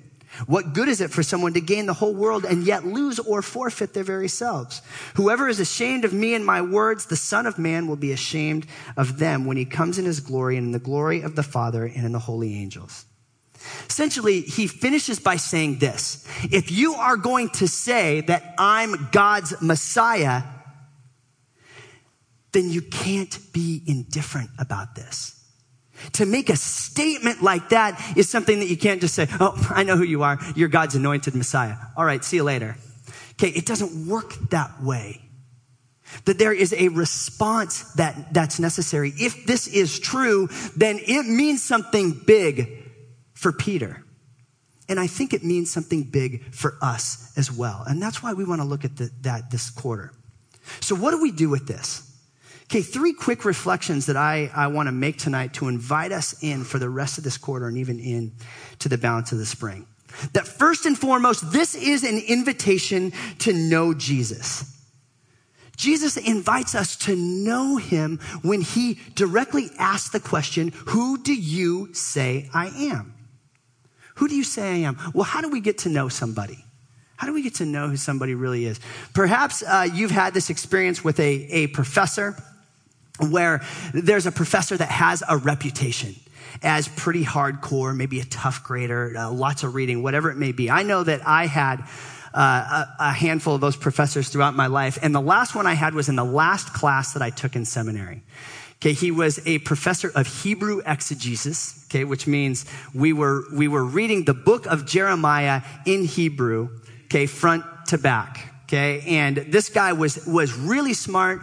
What 0.48 0.74
good 0.74 0.90
is 0.90 1.00
it 1.00 1.12
for 1.12 1.24
someone 1.24 1.54
to 1.54 1.62
gain 1.62 1.86
the 1.86 1.94
whole 1.94 2.14
world 2.14 2.46
and 2.46 2.64
yet 2.64 2.86
lose 2.86 3.20
or 3.20 3.42
forfeit 3.42 3.94
their 3.94 4.04
very 4.04 4.28
selves? 4.28 4.82
Whoever 5.16 5.48
is 5.48 5.60
ashamed 5.60 6.04
of 6.04 6.14
me 6.14 6.34
and 6.34 6.46
my 6.46 6.62
words, 6.62 7.06
the 7.06 7.16
Son 7.16 7.46
of 7.46 7.58
Man 7.58 7.88
will 7.88 7.96
be 7.96 8.12
ashamed 8.12 8.68
of 8.98 9.18
them 9.18 9.46
when 9.46 9.58
he 9.58 9.66
comes 9.66 9.98
in 9.98 10.06
his 10.06 10.20
glory 10.20 10.58
and 10.58 10.68
in 10.68 10.72
the 10.72 10.80
glory 10.80 11.22
of 11.22 11.36
the 11.36 11.44
Father 11.44 11.86
and 11.86 12.06
in 12.06 12.12
the 12.12 12.20
holy 12.20 12.54
angels. 12.54 13.06
Essentially, 13.90 14.42
he 14.42 14.68
finishes 14.68 15.20
by 15.20 15.38
saying 15.38 15.80
this. 15.80 16.28
If 16.44 16.72
you 16.72 16.96
are 16.96 17.18
going 17.18 17.50
to 17.52 17.68
say 17.68 18.22
that 18.22 18.56
I'm 18.58 19.10
God's 19.12 19.60
Messiah, 19.62 20.44
then 22.52 22.70
you 22.70 22.82
can't 22.82 23.38
be 23.54 23.82
indifferent 23.88 24.50
about 24.60 24.96
this. 24.96 25.35
To 26.14 26.26
make 26.26 26.50
a 26.50 26.56
statement 26.56 27.42
like 27.42 27.70
that 27.70 28.02
is 28.18 28.30
something 28.30 28.60
that 28.60 28.68
you 28.68 28.78
can't 28.78 29.02
just 29.02 29.16
say, 29.16 29.28
Oh, 29.40 29.56
I 29.70 29.84
know 29.84 29.98
who 29.98 30.04
you 30.04 30.24
are. 30.24 30.40
You're 30.56 30.70
God's 30.70 30.96
anointed 30.96 31.36
Messiah. 31.36 31.76
All 31.96 32.06
right, 32.06 32.24
see 32.24 32.38
you 32.38 32.44
later. 32.44 32.78
Okay, 33.34 33.50
it 33.50 33.66
doesn't 33.66 34.08
work 34.08 34.34
that 34.50 34.82
way. 34.82 35.22
That 36.26 36.38
there 36.38 36.54
is 36.54 36.74
a 36.74 36.90
response 36.90 37.94
that, 37.94 38.34
that's 38.34 38.60
necessary. 38.60 39.12
If 39.18 39.46
this 39.46 39.68
is 39.68 40.00
true, 40.00 40.48
then 40.76 41.00
it 41.06 41.26
means 41.26 41.64
something 41.64 42.22
big 42.26 42.84
for 43.34 43.52
Peter. 43.52 44.04
And 44.88 45.00
I 45.00 45.08
think 45.08 45.34
it 45.34 45.44
means 45.44 45.72
something 45.72 46.04
big 46.04 46.54
for 46.54 46.78
us 46.82 47.34
as 47.38 47.52
well. 47.52 47.84
And 47.88 48.02
that's 48.02 48.22
why 48.22 48.34
we 48.34 48.46
want 48.46 48.62
to 48.62 48.68
look 48.68 48.86
at 48.86 48.98
the, 48.98 49.10
that 49.22 49.50
this 49.50 49.70
quarter. 49.70 50.14
So, 50.80 50.96
what 50.96 51.12
do 51.12 51.22
we 51.22 51.32
do 51.32 51.50
with 51.50 51.68
this? 51.68 52.05
Okay, 52.66 52.82
three 52.82 53.14
quick 53.14 53.46
reflections 53.46 54.08
that 54.08 54.18
I, 54.18 54.50
I 54.56 54.68
want 54.68 54.88
to 54.88 54.92
make 54.92 55.18
tonight 55.18 55.54
to 55.56 55.68
invite 55.68 56.12
us 56.12 56.42
in 56.42 56.64
for 56.64 56.80
the 56.80 56.90
rest 56.90 57.18
of 57.18 57.24
this 57.24 57.38
quarter 57.38 57.68
and 57.68 57.78
even 57.78 58.00
in 58.00 58.32
to 58.80 58.90
the 58.90 58.98
balance 58.98 59.32
of 59.32 59.38
the 59.38 59.46
spring. 59.46 59.86
That 60.34 60.48
first 60.48 60.86
and 60.86 60.98
foremost, 60.98 61.52
this 61.52 61.76
is 61.76 62.04
an 62.04 62.18
invitation 62.18 63.14
to 63.40 63.54
know 63.54 63.94
Jesus. 63.94 64.72
Jesus 65.78 66.18
invites 66.18 66.74
us 66.74 66.96
to 66.98 67.16
know 67.16 67.78
him 67.78 68.20
when 68.42 68.62
he 68.62 69.00
directly 69.14 69.70
asks 69.78 70.10
the 70.10 70.20
question, 70.20 70.72
Who 70.88 71.22
do 71.22 71.36
you 71.36 71.94
say 71.94 72.50
I 72.54 72.68
am? 72.68 73.14
Who 74.16 74.28
do 74.28 74.36
you 74.36 74.44
say 74.44 74.64
I 74.64 74.88
am? 74.88 74.98
Well, 75.14 75.26
how 75.26 75.42
do 75.42 75.50
we 75.50 75.60
get 75.60 75.80
to 75.80 75.90
know 75.90 76.08
somebody? 76.08 76.64
How 77.18 77.28
do 77.28 77.34
we 77.34 77.44
get 77.44 77.56
to 77.56 77.66
know 77.66 77.90
who 77.90 77.98
somebody 77.98 78.34
really 78.34 78.66
is? 78.66 78.80
Perhaps 79.14 79.64
uh, 79.64 79.88
you've 79.94 80.12
had 80.12 80.34
this 80.34 80.50
experience 80.50 81.04
with 81.04 81.20
a, 81.20 81.48
a 81.52 81.68
professor 81.68 82.36
where 83.20 83.62
there's 83.94 84.26
a 84.26 84.32
professor 84.32 84.76
that 84.78 84.90
has 84.90 85.24
a 85.28 85.38
reputation 85.38 86.16
as 86.64 86.88
pretty 86.88 87.24
hardcore, 87.24 87.96
maybe 87.96 88.20
a 88.20 88.26
tough 88.26 88.64
grader, 88.64 89.14
uh, 89.18 89.32
lots 89.32 89.64
of 89.64 89.76
reading, 89.76 90.04
whatever 90.04 90.30
it 90.32 90.38
may 90.38 90.52
be. 90.52 90.70
I 90.70 90.84
know 90.84 91.04
that 91.04 91.26
I 91.28 91.48
had 91.48 91.84
uh, 92.34 92.86
a, 93.00 93.04
a, 93.06 93.12
handful 93.12 93.56
of 93.56 93.62
those 93.62 93.78
professors 93.78 94.30
throughout 94.30 94.56
my 94.56 94.68
life, 94.68 94.98
and 95.02 95.16
the 95.16 95.22
last 95.22 95.56
one 95.56 95.66
I 95.66 95.74
had 95.74 95.94
was 95.94 96.10
in 96.10 96.16
the 96.16 96.26
last 96.26 96.74
class 96.74 97.14
that 97.14 97.22
I 97.22 97.30
took 97.30 97.56
in 97.56 97.66
seminary. 97.66 98.24
Okay, 98.82 98.94
he 98.94 99.10
was 99.10 99.40
a 99.48 99.60
professor 99.60 100.12
of 100.14 100.28
Hebrew 100.28 100.82
exegesis, 100.86 101.88
okay, 101.90 102.04
which 102.04 102.28
means 102.28 102.66
we 102.94 103.14
were, 103.14 103.46
we 103.54 103.68
were 103.70 103.84
reading 103.84 104.26
the 104.26 104.34
book 104.34 104.66
of 104.66 104.86
Jeremiah 104.86 105.62
in 105.86 106.04
Hebrew, 106.04 106.70
okay, 107.06 107.26
front 107.26 107.64
to 107.88 107.98
back. 107.98 108.52
Okay, 108.66 109.04
and 109.08 109.38
this 109.38 109.70
guy 109.70 109.94
was 109.94 110.26
was 110.26 110.58
really 110.58 110.94
smart, 110.94 111.42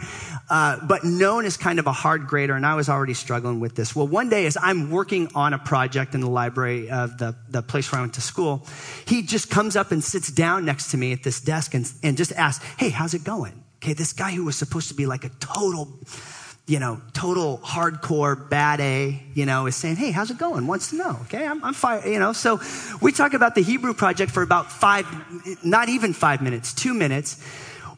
uh, 0.49 0.77
but 0.85 1.03
known 1.03 1.45
as 1.45 1.57
kind 1.57 1.79
of 1.79 1.87
a 1.87 1.91
hard 1.91 2.27
grader, 2.27 2.53
and 2.53 2.65
I 2.65 2.75
was 2.75 2.89
already 2.89 3.13
struggling 3.13 3.59
with 3.59 3.75
this. 3.75 3.95
Well, 3.95 4.07
one 4.07 4.29
day 4.29 4.45
as 4.45 4.57
I'm 4.59 4.91
working 4.91 5.29
on 5.35 5.53
a 5.53 5.59
project 5.59 6.13
in 6.15 6.21
the 6.21 6.29
library 6.29 6.89
of 6.89 7.17
the 7.17 7.35
the 7.49 7.61
place 7.61 7.91
where 7.91 7.99
I 7.99 8.01
went 8.01 8.15
to 8.15 8.21
school, 8.21 8.65
he 9.05 9.21
just 9.21 9.49
comes 9.49 9.75
up 9.75 9.91
and 9.91 10.03
sits 10.03 10.31
down 10.31 10.65
next 10.65 10.91
to 10.91 10.97
me 10.97 11.13
at 11.13 11.23
this 11.23 11.39
desk 11.39 11.73
and 11.73 11.91
and 12.03 12.17
just 12.17 12.31
asks, 12.33 12.63
"Hey, 12.77 12.89
how's 12.89 13.13
it 13.13 13.23
going?" 13.23 13.63
Okay, 13.77 13.93
this 13.93 14.13
guy 14.13 14.31
who 14.31 14.45
was 14.45 14.55
supposed 14.55 14.87
to 14.89 14.93
be 14.93 15.05
like 15.05 15.25
a 15.25 15.29
total 15.39 15.99
you 16.65 16.79
know, 16.79 17.01
total 17.11 17.57
hardcore 17.57 18.49
bad 18.49 18.79
A, 18.79 19.21
you 19.33 19.45
know, 19.45 19.65
is 19.65 19.75
saying, 19.75 19.97
Hey, 19.97 20.11
how's 20.11 20.31
it 20.31 20.37
going? 20.37 20.65
Wants 20.65 20.91
to 20.91 20.95
know. 20.95 21.19
Okay. 21.23 21.45
I'm, 21.45 21.63
I'm 21.63 21.73
fine. 21.73 22.09
You 22.09 22.19
know, 22.19 22.31
so 22.31 22.61
we 23.01 23.11
talk 23.11 23.33
about 23.33 23.55
the 23.55 23.61
Hebrew 23.61 23.93
project 23.93 24.31
for 24.31 24.43
about 24.43 24.71
five, 24.71 25.05
not 25.63 25.89
even 25.89 26.13
five 26.13 26.41
minutes, 26.41 26.73
two 26.73 26.93
minutes. 26.93 27.43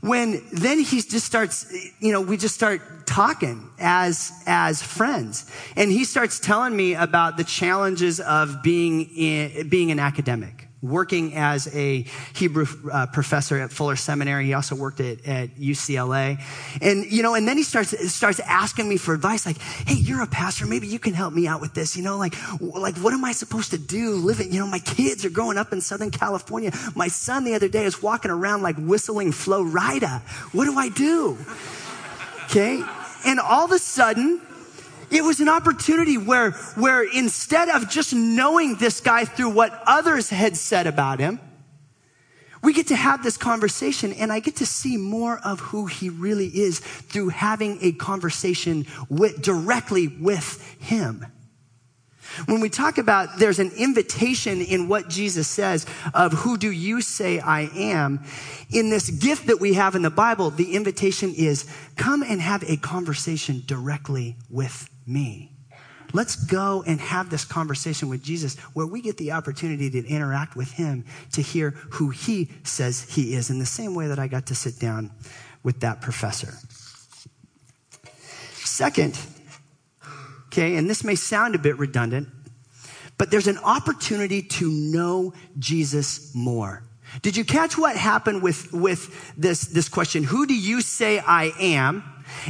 When 0.06 0.44
then 0.52 0.80
he 0.80 1.02
just 1.02 1.26
starts, 1.26 1.66
you 2.00 2.12
know, 2.12 2.22
we 2.22 2.38
just 2.38 2.54
start 2.54 3.08
talking 3.08 3.70
as, 3.80 4.32
as 4.46 4.82
friends. 4.82 5.50
And 5.76 5.92
he 5.92 6.06
starts 6.06 6.40
telling 6.40 6.76
me 6.76 6.94
about 6.94 7.38
the 7.38 7.44
challenges 7.44 8.20
of 8.20 8.62
being 8.62 9.02
in, 9.16 9.68
being 9.70 9.92
an 9.92 10.00
academic 10.00 10.65
working 10.82 11.36
as 11.36 11.74
a 11.76 12.06
Hebrew 12.36 12.66
uh, 12.92 13.08
professor 13.08 13.58
at 13.58 13.72
Fuller 13.72 13.96
Seminary. 13.96 14.46
He 14.46 14.54
also 14.54 14.76
worked 14.76 15.00
at, 15.00 15.26
at 15.26 15.50
UCLA. 15.56 16.42
And, 16.82 17.06
you 17.12 17.24
know, 17.24 17.36
and 17.36 17.48
then 17.48 17.58
he 17.58 17.64
starts, 17.64 18.14
starts 18.14 18.40
asking 18.40 18.88
me 18.88 18.98
for 18.98 19.14
advice, 19.14 19.46
like, 19.46 19.60
hey, 19.60 19.96
you're 19.96 20.22
a 20.22 20.28
pastor. 20.28 20.66
Maybe 20.66 20.88
you 20.88 21.00
can 21.00 21.14
help 21.14 21.34
me 21.34 21.48
out 21.48 21.62
with 21.62 21.74
this. 21.74 21.96
You 21.98 22.04
know, 22.04 22.18
like, 22.18 22.36
like, 22.62 22.98
what 22.98 23.14
am 23.14 23.26
I 23.26 23.32
supposed 23.32 23.72
to 23.72 23.78
do 23.78 24.16
living? 24.16 24.52
You 24.52 24.60
know, 24.60 24.68
my 24.68 24.80
kids 24.80 25.26
are 25.26 25.30
growing 25.30 25.58
up 25.58 25.74
in 25.74 25.82
Southern 25.82 26.12
California. 26.12 26.72
My 26.96 27.08
son 27.08 27.44
the 27.44 27.56
other 27.56 27.70
day 27.70 27.86
is 27.86 28.02
walking 28.02 28.32
around 28.32 28.62
like 28.62 28.76
whistling 28.78 29.32
Flo 29.32 29.64
Rida. 29.64 30.22
What 30.54 30.66
do 30.66 30.78
I 30.78 30.90
do? 30.90 31.38
Okay. 32.46 32.84
And 33.26 33.40
all 33.40 33.66
of 33.66 33.72
a 33.72 33.80
sudden, 33.80 34.40
it 35.12 35.24
was 35.24 35.40
an 35.40 35.50
opportunity 35.50 36.18
where, 36.18 36.52
where 36.76 37.04
instead 37.04 37.70
of 37.70 37.90
just 37.90 38.14
knowing 38.14 38.76
this 38.76 39.02
guy 39.02 39.26
through 39.26 39.50
what 39.50 39.84
others 39.86 40.30
had 40.30 40.58
said 40.58 40.88
about 40.88 41.20
him, 41.20 41.40
we 42.66 42.74
get 42.74 42.88
to 42.88 42.96
have 42.96 43.24
this 43.24 43.38
conversation 43.38 44.12
and 44.14 44.34
I 44.34 44.40
get 44.40 44.56
to 44.58 44.66
see 44.66 44.98
more 44.98 45.40
of 45.40 45.60
who 45.60 45.86
he 45.86 46.10
really 46.10 46.48
is 46.48 46.80
through 46.80 47.30
having 47.30 47.78
a 47.82 47.92
conversation 47.92 48.88
with, 49.08 49.42
directly 49.42 50.08
with 50.08 50.62
him. 50.80 51.28
When 52.48 52.60
we 52.60 52.70
talk 52.70 52.98
about 52.98 53.38
there's 53.38 53.60
an 53.60 53.72
invitation 53.78 54.62
in 54.62 54.88
what 54.88 55.10
Jesus 55.10 55.48
says 55.48 55.86
of 56.14 56.34
who 56.34 56.58
do 56.58 56.72
you 56.72 57.02
say 57.02 57.40
I 57.40 57.70
am, 57.76 58.24
in 58.72 58.90
this 58.90 59.10
gift 59.10 59.48
that 59.48 59.60
we 59.60 59.76
have 59.76 59.96
in 59.96 60.02
the 60.02 60.10
Bible, 60.10 60.50
the 60.50 60.76
invitation 60.76 61.34
is 61.36 61.66
come 61.96 62.24
and 62.24 62.42
have 62.42 62.64
a 62.68 62.78
conversation 62.78 63.62
directly 63.66 64.36
with 64.50 64.90
me. 65.06 65.52
Let's 66.14 66.36
go 66.36 66.84
and 66.88 67.00
have 67.02 67.30
this 67.30 67.44
conversation 67.44 68.08
with 68.08 68.24
Jesus 68.24 68.58
where 68.74 68.86
we 68.86 69.02
get 69.02 69.18
the 69.18 69.34
opportunity 69.34 69.90
to 69.90 70.08
interact 70.08 70.56
with 70.56 70.72
him 70.72 71.04
to 71.34 71.42
hear 71.42 71.72
who 71.92 72.10
he 72.10 72.52
says 72.64 73.02
he 73.16 73.34
is 73.36 73.50
in 73.50 73.60
the 73.60 73.66
same 73.66 73.96
way 73.96 74.08
that 74.08 74.20
I 74.20 74.28
got 74.28 74.46
to 74.48 74.56
sit 74.56 74.80
down 74.80 75.12
with 75.64 75.82
that 75.82 76.02
professor. 76.02 76.54
Second, 78.54 79.20
okay, 80.48 80.76
and 80.76 80.90
this 80.90 81.04
may 81.04 81.16
sound 81.16 81.56
a 81.56 81.60
bit 81.60 81.78
redundant, 81.78 82.30
but 83.18 83.32
there's 83.32 83.48
an 83.48 83.58
opportunity 83.58 84.42
to 84.42 84.70
know 84.70 85.34
Jesus 85.60 86.34
more. 86.34 86.84
Did 87.22 87.38
you 87.38 87.46
catch 87.46 87.78
what 87.78 87.96
happened 87.96 88.42
with, 88.42 88.72
with 88.74 89.34
this, 89.38 89.66
this 89.68 89.90
question? 89.90 90.24
Who 90.24 90.46
do 90.46 90.56
you 90.56 90.82
say 90.82 91.20
I 91.20 91.52
am? 91.60 92.04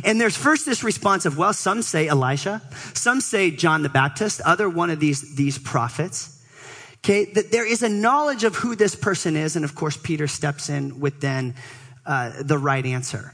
And 0.04 0.20
there's 0.20 0.38
first 0.38 0.66
this 0.66 0.84
response 0.84 1.26
of, 1.26 1.38
well, 1.38 1.54
some 1.54 1.82
say 1.82 2.08
Elisha, 2.08 2.62
some 2.94 3.22
say 3.22 3.52
John 3.52 3.84
the 3.84 3.90
Baptist, 3.90 4.42
other 4.42 4.70
one 4.70 4.90
of 4.90 5.00
these, 5.00 5.36
these 5.36 5.58
prophets. 5.58 6.32
Okay, 7.04 7.26
that 7.34 7.52
there 7.52 7.68
is 7.68 7.84
a 7.84 7.90
knowledge 7.90 8.44
of 8.44 8.56
who 8.56 8.76
this 8.76 8.96
person 8.96 9.36
is. 9.36 9.56
And 9.56 9.64
of 9.64 9.76
course, 9.76 9.96
Peter 9.96 10.28
steps 10.28 10.70
in 10.70 11.00
with 11.00 11.22
then 11.22 11.56
uh, 12.06 12.32
the 12.42 12.58
right 12.58 12.86
answer. 12.86 13.34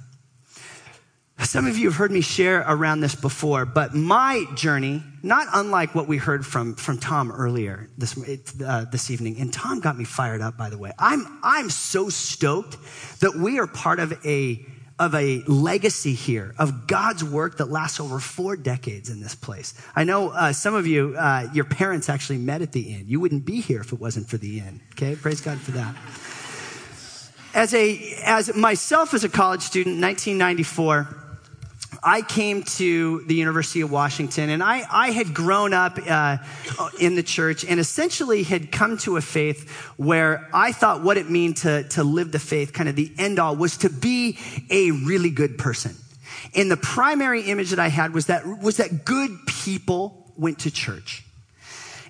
Some 1.44 1.66
of 1.66 1.78
you 1.78 1.90
have 1.90 1.96
heard 1.96 2.12
me 2.12 2.22
share 2.22 2.64
around 2.68 3.00
this 3.00 3.16
before, 3.16 3.66
but 3.66 3.96
my 3.96 4.46
journey, 4.56 5.04
not 5.24 5.48
unlike 5.54 5.96
what 5.96 6.08
we 6.08 6.18
heard 6.18 6.46
from, 6.46 6.76
from 6.76 7.00
Tom 7.00 7.32
earlier 7.32 7.90
this, 7.98 8.16
uh, 8.62 8.86
this 8.92 9.10
evening, 9.10 9.40
and 9.40 9.52
Tom 9.52 9.80
got 9.80 9.98
me 9.98 10.04
fired 10.04 10.42
up, 10.42 10.56
by 10.56 10.70
the 10.70 10.78
way. 10.78 10.92
I'm, 11.00 11.40
I'm 11.44 11.70
so 11.70 12.10
stoked 12.10 12.78
that 13.22 13.36
we 13.36 13.60
are 13.60 13.66
part 13.66 14.00
of 14.00 14.14
a, 14.26 14.64
of 15.00 15.16
a 15.16 15.42
legacy 15.48 16.14
here 16.14 16.54
of 16.60 16.86
God's 16.86 17.24
work 17.24 17.58
that 17.58 17.70
lasts 17.70 18.00
over 18.00 18.20
four 18.20 18.56
decades 18.56 19.10
in 19.10 19.20
this 19.20 19.34
place. 19.34 19.74
I 19.96 20.04
know 20.04 20.30
uh, 20.30 20.54
some 20.54 20.76
of 20.76 20.86
you, 20.86 21.16
uh, 21.18 21.50
your 21.54 21.66
parents 21.66 22.08
actually 22.08 22.38
met 22.38 22.62
at 22.62 22.72
the 22.72 22.94
inn. 22.94 23.06
You 23.08 23.20
wouldn't 23.20 23.46
be 23.46 23.62
here 23.62 23.82
if 23.82 23.92
it 23.92 24.00
wasn't 24.00 24.30
for 24.30 24.38
the 24.38 24.60
inn. 24.60 24.80
Okay, 24.92 25.16
praise 25.16 25.42
God 25.42 25.60
for 25.60 25.72
that. 25.72 25.96
As 27.54 27.74
a, 27.74 28.16
as 28.24 28.56
myself 28.56 29.14
as 29.14 29.24
a 29.24 29.30
college 29.30 29.62
student, 29.62 30.00
1994, 30.00 31.18
I 32.04 32.24
came 32.24 32.64
to 32.64 33.22
the 33.28 33.36
University 33.36 33.82
of 33.82 33.92
Washington 33.92 34.50
and 34.50 34.64
I, 34.64 34.84
I 34.90 35.12
had 35.12 35.34
grown 35.34 35.74
up 35.74 36.00
uh, 36.10 36.38
in 37.00 37.16
the 37.16 37.22
church 37.22 37.64
and 37.64 37.80
essentially 37.80 38.42
had 38.42 38.72
come 38.72 38.98
to 39.00 39.18
a 39.18 39.22
faith 39.22 39.70
where 39.98 40.50
I 40.52 40.72
thought 40.72 41.04
what 41.04 41.18
it 41.18 41.30
meant 41.30 41.58
to, 41.58 41.84
to 41.90 42.04
live 42.04 42.32
the 42.32 42.40
faith, 42.40 42.74
kind 42.74 42.90
of 42.90 42.96
the 42.96 43.12
end 43.20 43.38
all, 43.38 43.56
was 43.56 43.78
to 43.78 43.90
be 43.90 44.40
a 44.72 44.92
really 44.92 45.30
good 45.30 45.60
person. 45.60 45.96
And 46.56 46.72
the 46.72 46.78
primary 46.78 47.44
image 47.44 47.70
that 47.70 47.80
I 47.80 47.90
had 47.90 48.14
was 48.14 48.26
that, 48.26 48.48
was 48.48 48.78
that 48.78 49.06
good 49.06 49.32
people 49.46 50.34
went 50.38 50.60
to 50.60 50.72
church. 50.72 51.24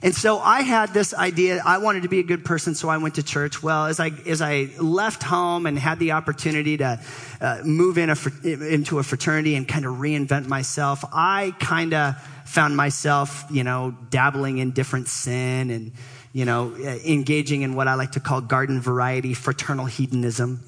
And 0.03 0.15
so 0.15 0.39
I 0.39 0.61
had 0.61 0.93
this 0.93 1.13
idea. 1.13 1.61
I 1.63 1.77
wanted 1.77 2.03
to 2.03 2.09
be 2.09 2.19
a 2.19 2.23
good 2.23 2.43
person, 2.43 2.73
so 2.73 2.89
I 2.89 2.97
went 2.97 3.15
to 3.15 3.23
church. 3.23 3.61
Well, 3.61 3.85
as 3.85 3.99
I, 3.99 4.09
as 4.25 4.41
I 4.41 4.69
left 4.79 5.21
home 5.21 5.67
and 5.67 5.77
had 5.77 5.99
the 5.99 6.13
opportunity 6.13 6.77
to 6.77 6.99
uh, 7.39 7.61
move 7.63 7.99
in 7.99 8.09
a, 8.09 8.17
into 8.43 8.97
a 8.97 9.03
fraternity 9.03 9.53
and 9.53 9.67
kind 9.67 9.85
of 9.85 9.97
reinvent 9.97 10.47
myself, 10.47 11.05
I 11.13 11.53
kind 11.59 11.93
of 11.93 12.17
found 12.45 12.75
myself, 12.75 13.45
you 13.51 13.63
know, 13.63 13.95
dabbling 14.09 14.57
in 14.57 14.71
different 14.71 15.07
sin 15.07 15.69
and, 15.69 15.91
you 16.33 16.45
know, 16.45 16.73
uh, 16.73 16.97
engaging 17.05 17.61
in 17.61 17.75
what 17.75 17.87
I 17.87 17.93
like 17.93 18.13
to 18.13 18.19
call 18.19 18.41
garden 18.41 18.81
variety 18.81 19.35
fraternal 19.35 19.85
hedonism. 19.85 20.61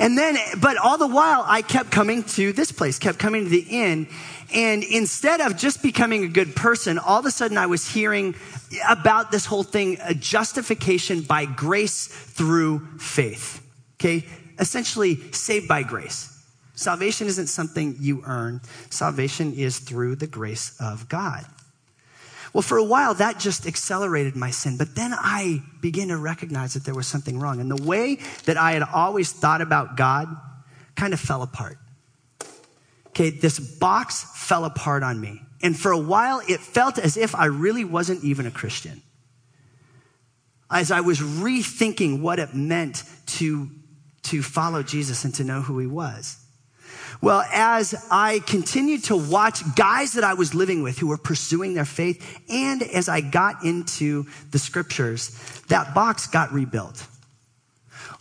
And 0.00 0.16
then, 0.16 0.38
but 0.60 0.78
all 0.78 0.96
the 0.96 1.06
while, 1.06 1.44
I 1.46 1.60
kept 1.60 1.90
coming 1.90 2.24
to 2.24 2.54
this 2.54 2.72
place, 2.72 2.98
kept 2.98 3.18
coming 3.18 3.44
to 3.44 3.50
the 3.50 3.66
inn. 3.68 4.08
And 4.52 4.82
instead 4.82 5.42
of 5.42 5.58
just 5.58 5.82
becoming 5.82 6.24
a 6.24 6.28
good 6.28 6.56
person, 6.56 6.98
all 6.98 7.20
of 7.20 7.26
a 7.26 7.30
sudden 7.30 7.58
I 7.58 7.66
was 7.66 7.86
hearing 7.86 8.34
about 8.88 9.30
this 9.30 9.44
whole 9.44 9.62
thing, 9.62 9.98
a 10.02 10.14
justification 10.14 11.20
by 11.20 11.44
grace 11.44 12.06
through 12.06 12.78
faith. 12.98 13.62
Okay? 14.00 14.26
Essentially, 14.58 15.16
saved 15.32 15.68
by 15.68 15.82
grace. 15.82 16.34
Salvation 16.74 17.26
isn't 17.26 17.48
something 17.48 17.96
you 18.00 18.22
earn. 18.24 18.62
Salvation 18.88 19.52
is 19.52 19.80
through 19.80 20.16
the 20.16 20.26
grace 20.26 20.74
of 20.80 21.10
God. 21.10 21.44
Well, 22.52 22.62
for 22.62 22.78
a 22.78 22.84
while, 22.84 23.14
that 23.14 23.38
just 23.38 23.66
accelerated 23.66 24.34
my 24.34 24.50
sin. 24.50 24.76
But 24.76 24.96
then 24.96 25.12
I 25.14 25.62
began 25.80 26.08
to 26.08 26.16
recognize 26.16 26.74
that 26.74 26.84
there 26.84 26.94
was 26.94 27.06
something 27.06 27.38
wrong. 27.38 27.60
And 27.60 27.70
the 27.70 27.82
way 27.82 28.18
that 28.46 28.56
I 28.56 28.72
had 28.72 28.82
always 28.82 29.32
thought 29.32 29.60
about 29.60 29.96
God 29.96 30.28
kind 30.96 31.12
of 31.12 31.20
fell 31.20 31.42
apart. 31.42 31.78
Okay, 33.08 33.30
this 33.30 33.58
box 33.58 34.26
fell 34.34 34.64
apart 34.64 35.02
on 35.02 35.20
me. 35.20 35.42
And 35.62 35.78
for 35.78 35.92
a 35.92 35.98
while, 35.98 36.40
it 36.48 36.60
felt 36.60 36.98
as 36.98 37.16
if 37.16 37.34
I 37.34 37.46
really 37.46 37.84
wasn't 37.84 38.24
even 38.24 38.46
a 38.46 38.50
Christian. 38.50 39.02
As 40.70 40.90
I 40.90 41.00
was 41.00 41.20
rethinking 41.20 42.20
what 42.20 42.38
it 42.38 42.54
meant 42.54 43.04
to, 43.26 43.68
to 44.24 44.42
follow 44.42 44.82
Jesus 44.82 45.24
and 45.24 45.34
to 45.34 45.44
know 45.44 45.60
who 45.60 45.78
he 45.78 45.86
was. 45.86 46.39
Well, 47.20 47.44
as 47.52 47.94
I 48.10 48.40
continued 48.40 49.04
to 49.04 49.16
watch 49.16 49.62
guys 49.74 50.14
that 50.14 50.24
I 50.24 50.34
was 50.34 50.54
living 50.54 50.82
with 50.82 50.98
who 50.98 51.08
were 51.08 51.18
pursuing 51.18 51.74
their 51.74 51.84
faith, 51.84 52.40
and 52.48 52.82
as 52.82 53.08
I 53.08 53.20
got 53.20 53.64
into 53.64 54.26
the 54.50 54.58
scriptures, 54.58 55.30
that 55.68 55.94
box 55.94 56.26
got 56.26 56.52
rebuilt. 56.52 57.06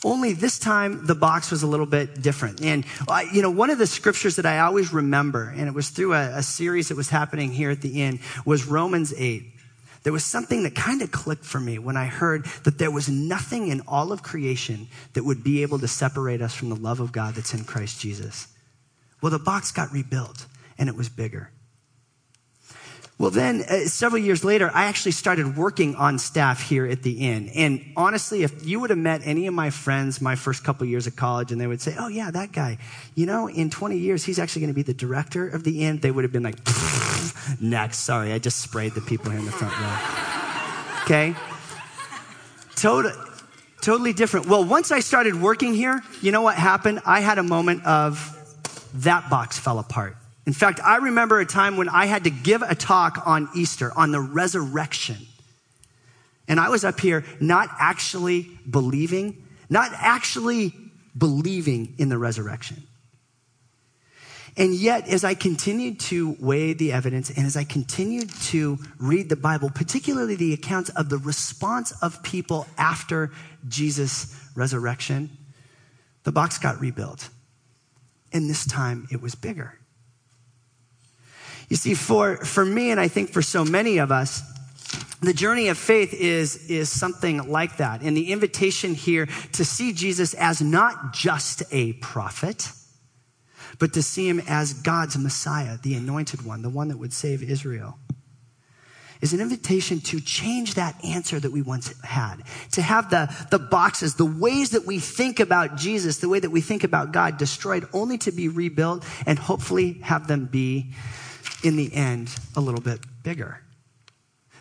Only 0.03 0.31
this 0.31 0.59
time 0.59 1.05
the 1.05 1.15
box 1.15 1.51
was 1.51 1.61
a 1.61 1.67
little 1.67 1.85
bit 1.85 2.21
different. 2.21 2.61
And, 2.63 2.85
you 3.33 3.41
know, 3.41 3.51
one 3.51 3.69
of 3.69 3.77
the 3.77 3.87
scriptures 3.87 4.37
that 4.37 4.45
I 4.45 4.59
always 4.59 4.93
remember, 4.93 5.53
and 5.55 5.67
it 5.67 5.73
was 5.73 5.89
through 5.89 6.13
a, 6.13 6.37
a 6.37 6.43
series 6.43 6.87
that 6.87 6.95
was 6.95 7.09
happening 7.09 7.51
here 7.51 7.69
at 7.69 7.81
the 7.81 8.01
inn, 8.01 8.19
was 8.45 8.65
Romans 8.65 9.13
8. 9.15 9.43
There 10.03 10.13
was 10.13 10.23
something 10.23 10.63
that 10.63 10.75
kind 10.75 11.01
of 11.01 11.11
clicked 11.11 11.43
for 11.43 11.59
me 11.59 11.77
when 11.77 11.97
I 11.97 12.05
heard 12.05 12.45
that 12.63 12.77
there 12.77 12.91
was 12.91 13.09
nothing 13.09 13.67
in 13.67 13.81
all 13.87 14.13
of 14.13 14.23
creation 14.23 14.87
that 15.13 15.25
would 15.25 15.43
be 15.43 15.61
able 15.61 15.79
to 15.79 15.87
separate 15.89 16.41
us 16.41 16.55
from 16.55 16.69
the 16.69 16.75
love 16.75 17.01
of 17.01 17.11
God 17.11 17.35
that's 17.35 17.53
in 17.53 17.65
Christ 17.65 17.99
Jesus. 17.99 18.47
Well, 19.21 19.31
the 19.31 19.39
box 19.39 19.71
got 19.71 19.91
rebuilt 19.91 20.45
and 20.77 20.89
it 20.89 20.95
was 20.95 21.09
bigger. 21.09 21.51
Well, 23.19 23.31
then 23.31 23.65
uh, 23.69 23.79
several 23.79 24.21
years 24.21 24.45
later, 24.45 24.71
I 24.73 24.85
actually 24.85 25.11
started 25.11 25.57
working 25.57 25.95
on 25.95 26.19
staff 26.19 26.61
here 26.61 26.85
at 26.85 27.03
the 27.03 27.29
inn. 27.29 27.49
And 27.49 27.83
honestly, 27.97 28.43
if 28.43 28.65
you 28.65 28.79
would 28.79 28.91
have 28.91 28.99
met 28.99 29.19
any 29.25 29.45
of 29.47 29.53
my 29.53 29.71
friends 29.71 30.21
my 30.21 30.35
first 30.35 30.63
couple 30.63 30.87
years 30.87 31.05
of 31.05 31.17
college 31.17 31.51
and 31.51 31.59
they 31.59 31.67
would 31.67 31.81
say, 31.81 31.97
Oh 31.99 32.07
yeah, 32.07 32.31
that 32.31 32.53
guy, 32.53 32.77
you 33.15 33.25
know, 33.25 33.49
in 33.49 33.69
20 33.69 33.97
years, 33.97 34.23
he's 34.23 34.39
actually 34.39 34.61
going 34.61 34.73
to 34.73 34.75
be 34.75 34.83
the 34.83 34.93
director 34.93 35.49
of 35.49 35.65
the 35.65 35.83
inn. 35.83 35.99
They 35.99 36.11
would 36.11 36.23
have 36.23 36.31
been 36.31 36.43
like, 36.43 36.59
next. 37.61 37.99
Sorry. 37.99 38.31
I 38.31 38.39
just 38.39 38.61
sprayed 38.61 38.93
the 38.93 39.01
people 39.01 39.31
here 39.31 39.39
in 39.39 39.45
the 39.45 39.51
front 39.51 39.77
row. 39.77 40.19
Okay. 41.03 41.35
Total, 42.77 43.11
totally 43.81 44.13
different. 44.13 44.45
Well, 44.45 44.63
once 44.63 44.93
I 44.93 45.01
started 45.01 45.35
working 45.35 45.73
here, 45.73 46.01
you 46.21 46.31
know 46.31 46.41
what 46.41 46.55
happened? 46.55 47.01
I 47.05 47.19
had 47.19 47.37
a 47.37 47.43
moment 47.43 47.85
of 47.85 48.38
that 48.95 49.29
box 49.29 49.57
fell 49.57 49.79
apart. 49.79 50.15
In 50.45 50.53
fact, 50.53 50.79
I 50.83 50.97
remember 50.97 51.39
a 51.39 51.45
time 51.45 51.77
when 51.77 51.89
I 51.89 52.05
had 52.05 52.23
to 52.23 52.29
give 52.29 52.61
a 52.61 52.73
talk 52.75 53.27
on 53.27 53.49
Easter, 53.55 53.91
on 53.95 54.11
the 54.11 54.19
resurrection. 54.19 55.17
And 56.47 56.59
I 56.59 56.69
was 56.69 56.83
up 56.83 56.99
here 56.99 57.23
not 57.39 57.69
actually 57.79 58.49
believing, 58.69 59.45
not 59.69 59.91
actually 59.93 60.73
believing 61.15 61.93
in 61.99 62.09
the 62.09 62.17
resurrection. 62.17 62.83
And 64.57 64.73
yet, 64.73 65.07
as 65.07 65.23
I 65.23 65.35
continued 65.35 65.99
to 66.01 66.35
weigh 66.39 66.73
the 66.73 66.91
evidence 66.91 67.29
and 67.29 67.45
as 67.45 67.55
I 67.55 67.63
continued 67.63 68.29
to 68.45 68.77
read 68.97 69.29
the 69.29 69.35
Bible, 69.35 69.69
particularly 69.69 70.35
the 70.35 70.53
accounts 70.53 70.89
of 70.89 71.09
the 71.09 71.17
response 71.17 71.93
of 72.01 72.23
people 72.23 72.67
after 72.77 73.31
Jesus' 73.67 74.35
resurrection, 74.55 75.29
the 76.23 76.31
box 76.31 76.57
got 76.57 76.81
rebuilt. 76.81 77.29
And 78.31 78.49
this 78.49 78.65
time 78.65 79.07
it 79.11 79.21
was 79.21 79.35
bigger. 79.35 79.79
You 81.69 81.75
see, 81.75 81.93
for, 81.93 82.37
for 82.37 82.65
me, 82.65 82.89
and 82.89 82.99
I 82.99 83.07
think 83.07 83.29
for 83.29 83.41
so 83.41 83.63
many 83.63 83.99
of 83.99 84.11
us, 84.11 84.41
the 85.21 85.33
journey 85.33 85.67
of 85.67 85.77
faith 85.77 86.13
is, 86.13 86.69
is 86.69 86.89
something 86.89 87.49
like 87.49 87.77
that. 87.77 88.01
And 88.01 88.15
the 88.15 88.31
invitation 88.31 88.95
here 88.95 89.27
to 89.53 89.65
see 89.65 89.93
Jesus 89.93 90.33
as 90.33 90.61
not 90.61 91.13
just 91.13 91.61
a 91.71 91.93
prophet, 91.93 92.71
but 93.77 93.93
to 93.93 94.01
see 94.01 94.27
him 94.27 94.41
as 94.47 94.73
God's 94.73 95.17
Messiah, 95.17 95.77
the 95.77 95.95
anointed 95.95 96.43
one, 96.43 96.61
the 96.61 96.69
one 96.69 96.87
that 96.87 96.97
would 96.97 97.13
save 97.13 97.43
Israel, 97.43 97.99
is 99.21 99.33
an 99.33 99.41
invitation 99.41 99.99
to 99.99 100.21
change 100.21 100.75
that 100.75 101.03
answer 101.03 101.39
that 101.39 101.51
we 101.51 101.61
once 101.61 101.93
had. 102.03 102.37
To 102.71 102.81
have 102.81 103.09
the, 103.09 103.33
the 103.51 103.59
boxes, 103.59 104.15
the 104.15 104.25
ways 104.25 104.71
that 104.71 104.85
we 104.85 104.99
think 104.99 105.39
about 105.39 105.75
Jesus, 105.75 106.17
the 106.17 106.29
way 106.29 106.39
that 106.39 106.49
we 106.49 106.61
think 106.61 106.83
about 106.83 107.11
God 107.11 107.37
destroyed, 107.37 107.87
only 107.91 108.17
to 108.19 108.31
be 108.31 108.47
rebuilt 108.47 109.05
and 109.25 109.37
hopefully 109.37 109.99
have 110.03 110.27
them 110.27 110.45
be 110.45 110.93
in 111.63 111.75
the 111.75 111.93
end 111.93 112.33
a 112.55 112.61
little 112.61 112.81
bit 112.81 113.01
bigger. 113.23 113.61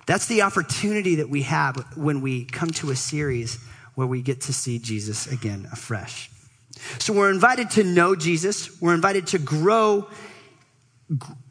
That's 0.07 0.27
the 0.27 0.43
opportunity 0.43 1.17
that 1.17 1.29
we 1.29 1.43
have 1.43 1.97
when 1.97 2.21
we 2.21 2.45
come 2.45 2.71
to 2.71 2.91
a 2.91 2.97
series 2.97 3.63
where 3.95 4.07
we 4.07 4.23
get 4.23 4.41
to 4.43 4.53
see 4.53 4.79
Jesus 4.79 5.27
again 5.27 5.69
afresh. 5.71 6.31
So 6.99 7.13
we're 7.13 7.31
invited 7.31 7.71
to 7.73 7.85
know 7.85 8.17
Jesus. 8.17 8.81
We're 8.81 8.95
invited 8.95 9.29
to 9.29 9.39
grow, 9.39 10.09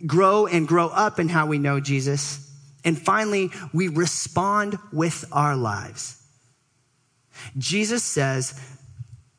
grow 0.05 0.47
and 0.47 0.67
grow 0.67 0.87
up 0.87 1.19
in 1.19 1.29
how 1.29 1.45
we 1.45 1.57
know 1.57 1.79
Jesus. 1.79 2.46
And 2.87 2.97
finally, 2.97 3.51
we 3.73 3.89
respond 3.89 4.79
with 4.93 5.25
our 5.33 5.57
lives. 5.57 6.23
Jesus 7.57 8.01
says, 8.01 8.57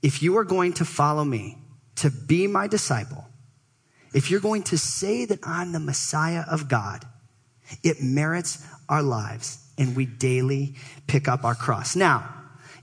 if 0.03 0.23
you 0.23 0.37
are 0.37 0.45
going 0.45 0.75
to 0.75 0.85
follow 0.85 1.25
me, 1.25 1.57
to 1.97 2.11
be 2.11 2.47
my 2.47 2.67
disciple, 2.67 3.25
if 4.13 4.31
you're 4.31 4.39
going 4.41 4.65
to 4.65 4.77
say 4.77 5.25
that 5.25 5.39
I'm 5.45 5.73
the 5.73 5.81
Messiah 5.81 6.45
of 6.47 6.69
God, 6.69 7.07
it 7.83 8.03
merits 8.03 8.67
our 8.87 9.03
lives 9.03 9.67
and 9.79 9.97
we 9.97 10.05
daily 10.05 10.75
pick 11.07 11.27
up 11.27 11.43
our 11.43 11.55
cross. 11.55 11.97
Now, 11.97 12.29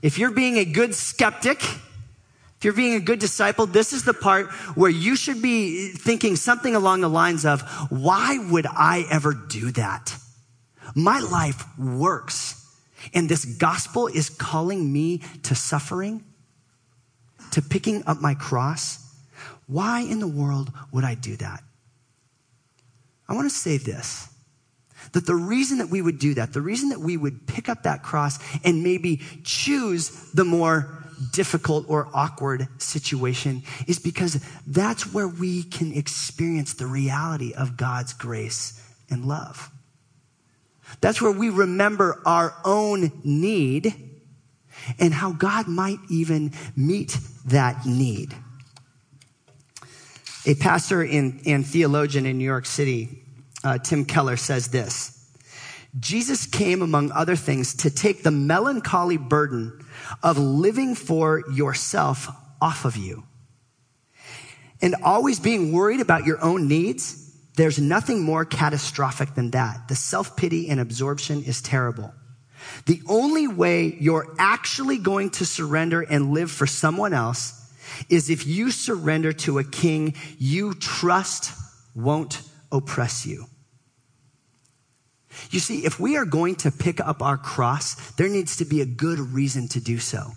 if 0.02 0.18
you're 0.18 0.32
being 0.32 0.56
a 0.58 0.64
good 0.64 0.96
skeptic, 0.96 1.62
if 1.62 2.64
you're 2.64 2.72
being 2.72 2.94
a 2.94 3.00
good 3.00 3.20
disciple, 3.20 3.66
this 3.66 3.92
is 3.92 4.02
the 4.02 4.14
part 4.14 4.50
where 4.74 4.90
you 4.90 5.14
should 5.14 5.40
be 5.40 5.90
thinking 5.90 6.34
something 6.34 6.74
along 6.74 7.02
the 7.02 7.08
lines 7.08 7.46
of, 7.46 7.62
why 7.88 8.38
would 8.50 8.66
I 8.66 9.06
ever 9.08 9.32
do 9.32 9.70
that? 9.70 10.18
My 10.96 11.20
life 11.20 11.62
works. 11.78 12.66
And 13.12 13.28
this 13.28 13.44
gospel 13.44 14.06
is 14.08 14.30
calling 14.30 14.90
me 14.92 15.18
to 15.44 15.54
suffering, 15.54 16.24
to 17.52 17.60
picking 17.62 18.02
up 18.06 18.20
my 18.20 18.34
cross. 18.34 19.14
Why 19.66 20.00
in 20.00 20.18
the 20.18 20.26
world 20.26 20.72
would 20.92 21.04
I 21.04 21.14
do 21.14 21.36
that? 21.36 21.62
I 23.28 23.34
want 23.34 23.48
to 23.48 23.54
say 23.54 23.76
this 23.76 24.28
that 25.12 25.26
the 25.26 25.34
reason 25.34 25.78
that 25.78 25.88
we 25.88 26.02
would 26.02 26.18
do 26.18 26.34
that, 26.34 26.52
the 26.52 26.60
reason 26.60 26.88
that 26.88 26.98
we 26.98 27.16
would 27.16 27.46
pick 27.46 27.68
up 27.68 27.84
that 27.84 28.02
cross 28.02 28.38
and 28.64 28.82
maybe 28.82 29.20
choose 29.44 30.10
the 30.32 30.44
more 30.44 31.04
difficult 31.32 31.84
or 31.88 32.08
awkward 32.12 32.66
situation 32.78 33.62
is 33.86 33.98
because 33.98 34.42
that's 34.66 35.12
where 35.12 35.28
we 35.28 35.62
can 35.62 35.92
experience 35.92 36.74
the 36.74 36.86
reality 36.86 37.52
of 37.52 37.76
God's 37.76 38.14
grace 38.14 38.82
and 39.10 39.26
love. 39.26 39.70
That's 41.00 41.20
where 41.20 41.32
we 41.32 41.50
remember 41.50 42.22
our 42.24 42.54
own 42.64 43.12
need 43.24 43.94
and 44.98 45.12
how 45.12 45.32
God 45.32 45.68
might 45.68 45.98
even 46.10 46.52
meet 46.76 47.18
that 47.46 47.86
need. 47.86 48.34
A 50.46 50.54
pastor 50.54 51.02
in, 51.02 51.40
and 51.46 51.66
theologian 51.66 52.24
in 52.24 52.38
New 52.38 52.44
York 52.44 52.66
City, 52.66 53.22
uh, 53.64 53.78
Tim 53.78 54.04
Keller, 54.04 54.36
says 54.36 54.68
this 54.68 55.12
Jesus 55.98 56.46
came, 56.46 56.82
among 56.82 57.10
other 57.12 57.36
things, 57.36 57.74
to 57.76 57.90
take 57.90 58.22
the 58.22 58.30
melancholy 58.30 59.16
burden 59.16 59.84
of 60.22 60.38
living 60.38 60.94
for 60.94 61.42
yourself 61.50 62.28
off 62.60 62.84
of 62.84 62.96
you. 62.96 63.24
And 64.82 64.94
always 65.02 65.40
being 65.40 65.72
worried 65.72 66.00
about 66.00 66.26
your 66.26 66.42
own 66.44 66.68
needs, 66.68 67.25
there's 67.56 67.78
nothing 67.78 68.22
more 68.22 68.44
catastrophic 68.44 69.34
than 69.34 69.50
that. 69.52 69.88
The 69.88 69.96
self 69.96 70.36
pity 70.36 70.68
and 70.68 70.78
absorption 70.78 71.42
is 71.42 71.62
terrible. 71.62 72.12
The 72.86 73.00
only 73.08 73.48
way 73.48 73.96
you're 73.98 74.34
actually 74.38 74.98
going 74.98 75.30
to 75.30 75.46
surrender 75.46 76.02
and 76.02 76.32
live 76.32 76.50
for 76.50 76.66
someone 76.66 77.12
else 77.12 77.52
is 78.08 78.30
if 78.30 78.46
you 78.46 78.70
surrender 78.70 79.32
to 79.32 79.58
a 79.58 79.64
king 79.64 80.14
you 80.38 80.74
trust 80.74 81.52
won't 81.94 82.42
oppress 82.70 83.24
you. 83.24 83.46
You 85.50 85.60
see, 85.60 85.84
if 85.84 86.00
we 86.00 86.16
are 86.16 86.24
going 86.24 86.56
to 86.56 86.70
pick 86.70 87.00
up 87.00 87.22
our 87.22 87.36
cross, 87.36 88.12
there 88.12 88.28
needs 88.28 88.56
to 88.58 88.64
be 88.64 88.80
a 88.80 88.86
good 88.86 89.18
reason 89.18 89.68
to 89.68 89.80
do 89.80 89.98
so. 89.98 90.32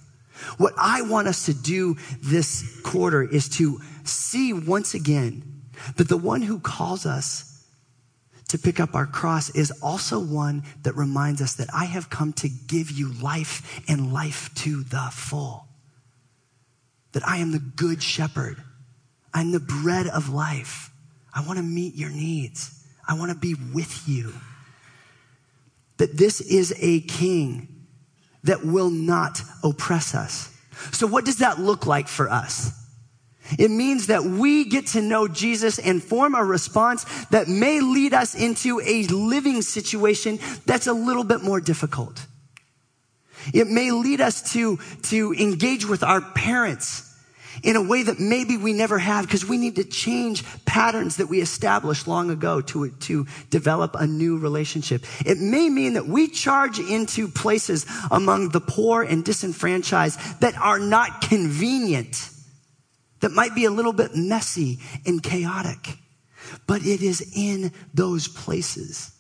What 0.58 0.74
I 0.78 1.02
want 1.02 1.28
us 1.28 1.46
to 1.46 1.54
do 1.54 1.98
this 2.22 2.80
quarter 2.82 3.24
is 3.24 3.50
to 3.58 3.80
see 4.04 4.54
once 4.54 4.94
again 4.94 5.59
that 5.98 6.10
the 6.10 6.18
one 6.18 6.42
who 6.42 6.60
calls 6.60 7.06
us 7.06 7.66
to 8.50 8.58
pick 8.58 8.80
up 8.80 8.96
our 8.96 9.06
cross 9.06 9.50
is 9.52 9.72
also 9.82 10.20
one 10.20 10.64
that 10.84 10.96
reminds 10.96 11.42
us 11.42 11.54
that 11.56 11.70
I 11.74 11.86
have 11.86 12.10
come 12.10 12.34
to 12.34 12.50
give 12.50 12.92
you 12.92 13.14
life 13.14 13.82
and 13.88 14.12
life 14.12 14.50
to 14.56 14.84
the 14.84 15.10
full. 15.12 15.68
That 17.12 17.28
I 17.28 17.38
am 17.38 17.52
the 17.52 17.60
good 17.60 18.02
shepherd. 18.02 18.58
I'm 19.34 19.52
the 19.52 19.60
bread 19.60 20.08
of 20.08 20.30
life. 20.30 20.90
I 21.34 21.46
want 21.46 21.58
to 21.58 21.64
meet 21.64 21.96
your 21.96 22.10
needs. 22.10 22.84
I 23.08 23.18
want 23.18 23.32
to 23.32 23.38
be 23.38 23.56
with 23.74 24.08
you 24.08 24.34
that 25.98 26.18
this 26.18 26.42
is 26.42 26.74
a 26.80 27.02
king 27.02 27.68
that 28.44 28.66
will 28.66 28.90
not 28.90 29.42
oppress 29.64 30.16
us. 30.16 30.56
So, 30.92 31.06
what 31.06 31.26
does 31.26 31.38
that 31.38 31.60
look 31.60 31.86
like 31.86 32.08
for 32.08 32.30
us? 32.30 32.72
It 33.58 33.72
means 33.72 34.08
that 34.08 34.24
we 34.24 34.66
get 34.66 34.88
to 34.88 35.02
know 35.02 35.28
Jesus 35.28 35.80
and 35.80 36.04
form 36.04 36.36
a 36.36 36.44
response 36.44 37.06
that 37.28 37.48
may 37.48 37.80
lead 37.80 38.14
us 38.14 38.36
into 38.36 38.80
a 38.82 39.04
living 39.08 39.62
situation 39.62 40.40
that's 40.66 40.88
a 40.88 40.94
little 40.94 41.24
bit 41.24 41.42
more 41.42 41.60
difficult. 41.60 42.26
It 43.54 43.68
may 43.68 43.92
lead 43.92 44.22
us 44.22 44.54
to, 44.54 44.78
to 45.04 45.34
engage 45.34 45.86
with 45.86 46.04
our 46.04 46.22
parents 46.22 47.06
in 47.64 47.76
a 47.76 47.82
way 47.82 48.04
that 48.04 48.20
maybe 48.20 48.58
we 48.58 48.74
never 48.74 48.98
have 49.00 49.26
because 49.26 49.46
we 49.46 49.58
need 49.58 49.76
to 49.76 49.84
change 49.84 50.44
patterns 50.66 51.18
that 51.18 51.28
we 51.28 51.42
established 51.42 52.08
long 52.08 52.30
ago 52.30 52.62
to, 52.62 52.90
to 52.92 53.26
develop 53.50 53.96
a 53.96 54.08
new 54.08 54.38
relationship. 54.38 55.04
It 55.26 55.40
may 55.40 55.70
mean 55.70 55.94
that 55.94 56.08
we 56.08 56.28
charge 56.28 56.80
into 56.80 57.28
places 57.28 57.86
among 58.12 58.50
the 58.50 58.62
poor 58.62 59.04
and 59.04 59.24
disenfranchised 59.24 60.42
that 60.42 60.56
are 60.58 60.80
not 60.80 61.22
convenient, 61.22 62.30
that 63.22 63.32
might 63.32 63.56
be 63.56 63.66
a 63.66 63.72
little 63.72 63.94
bit 63.94 64.16
messy 64.16 64.80
and 65.06 65.22
chaotic. 65.22 65.98
But 66.68 66.86
it 66.86 67.02
is 67.02 67.34
in 67.36 67.72
those 67.94 68.28
places 68.28 69.12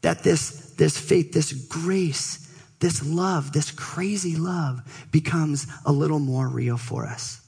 that 0.00 0.22
this, 0.22 0.72
this 0.72 0.98
faith, 0.98 1.32
this 1.32 1.52
grace, 1.52 2.50
this 2.80 3.04
love, 3.04 3.52
this 3.52 3.70
crazy 3.70 4.36
love, 4.36 4.80
becomes 5.10 5.66
a 5.84 5.92
little 5.92 6.18
more 6.18 6.48
real 6.48 6.76
for 6.76 7.06
us. 7.06 7.40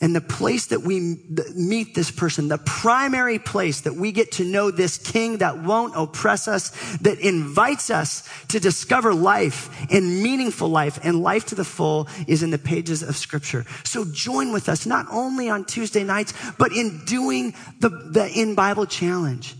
And 0.00 0.14
the 0.14 0.20
place 0.20 0.66
that 0.66 0.82
we 0.82 1.18
meet 1.56 1.96
this 1.96 2.12
person, 2.12 2.46
the 2.46 2.58
primary 2.58 3.40
place 3.40 3.80
that 3.80 3.96
we 3.96 4.12
get 4.12 4.30
to 4.32 4.44
know 4.44 4.70
this 4.70 4.96
king 4.96 5.38
that 5.38 5.64
won't 5.64 5.94
oppress 5.96 6.46
us, 6.46 6.70
that 6.98 7.18
invites 7.18 7.90
us 7.90 8.28
to 8.48 8.60
discover 8.60 9.12
life 9.12 9.68
and 9.90 10.22
meaningful 10.22 10.68
life 10.68 11.00
and 11.02 11.20
life 11.20 11.46
to 11.46 11.56
the 11.56 11.64
full 11.64 12.06
is 12.28 12.44
in 12.44 12.50
the 12.50 12.58
pages 12.58 13.02
of 13.02 13.16
scripture. 13.16 13.64
So 13.82 14.04
join 14.04 14.52
with 14.52 14.68
us, 14.68 14.86
not 14.86 15.06
only 15.10 15.48
on 15.48 15.64
Tuesday 15.64 16.04
nights, 16.04 16.32
but 16.58 16.72
in 16.72 17.04
doing 17.04 17.54
the, 17.80 17.88
the 17.88 18.30
Inn 18.32 18.54
Bible 18.54 18.86
challenge 18.86 19.56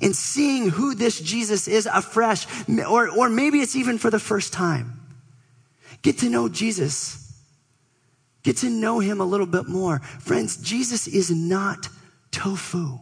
in 0.00 0.12
seeing 0.12 0.70
who 0.70 0.94
this 0.94 1.20
Jesus 1.20 1.66
is 1.66 1.86
afresh, 1.86 2.46
or, 2.88 3.08
or 3.08 3.28
maybe 3.28 3.60
it's 3.60 3.74
even 3.74 3.98
for 3.98 4.10
the 4.10 4.18
first 4.18 4.52
time. 4.52 5.00
Get 6.02 6.18
to 6.18 6.30
know 6.30 6.48
Jesus. 6.48 7.27
Get 8.42 8.58
to 8.58 8.70
know 8.70 9.00
him 9.00 9.20
a 9.20 9.24
little 9.24 9.46
bit 9.46 9.68
more. 9.68 9.98
Friends, 9.98 10.56
Jesus 10.56 11.06
is 11.06 11.30
not 11.30 11.88
tofu. 12.30 12.98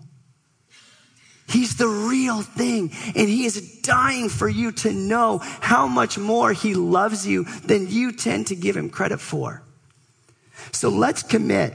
He's 1.48 1.76
the 1.76 1.86
real 1.86 2.42
thing, 2.42 2.90
and 3.14 3.28
he 3.28 3.44
is 3.44 3.80
dying 3.82 4.28
for 4.28 4.48
you 4.48 4.72
to 4.72 4.92
know 4.92 5.38
how 5.38 5.86
much 5.86 6.18
more 6.18 6.52
he 6.52 6.74
loves 6.74 7.26
you 7.26 7.44
than 7.44 7.88
you 7.88 8.12
tend 8.12 8.48
to 8.48 8.56
give 8.56 8.76
him 8.76 8.90
credit 8.90 9.20
for. 9.20 9.62
So 10.72 10.88
let's 10.88 11.22
commit 11.22 11.74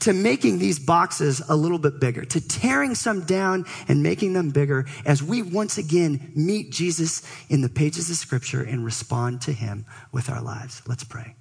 to 0.00 0.12
making 0.12 0.58
these 0.58 0.80
boxes 0.80 1.40
a 1.48 1.54
little 1.54 1.78
bit 1.78 2.00
bigger, 2.00 2.24
to 2.24 2.40
tearing 2.40 2.96
some 2.96 3.24
down 3.24 3.64
and 3.86 4.02
making 4.02 4.32
them 4.32 4.50
bigger 4.50 4.86
as 5.06 5.22
we 5.22 5.42
once 5.42 5.78
again 5.78 6.32
meet 6.34 6.72
Jesus 6.72 7.22
in 7.48 7.60
the 7.60 7.68
pages 7.68 8.10
of 8.10 8.16
Scripture 8.16 8.62
and 8.62 8.84
respond 8.84 9.42
to 9.42 9.52
Him 9.52 9.86
with 10.10 10.28
our 10.28 10.42
lives. 10.42 10.82
Let's 10.88 11.04
pray. 11.04 11.36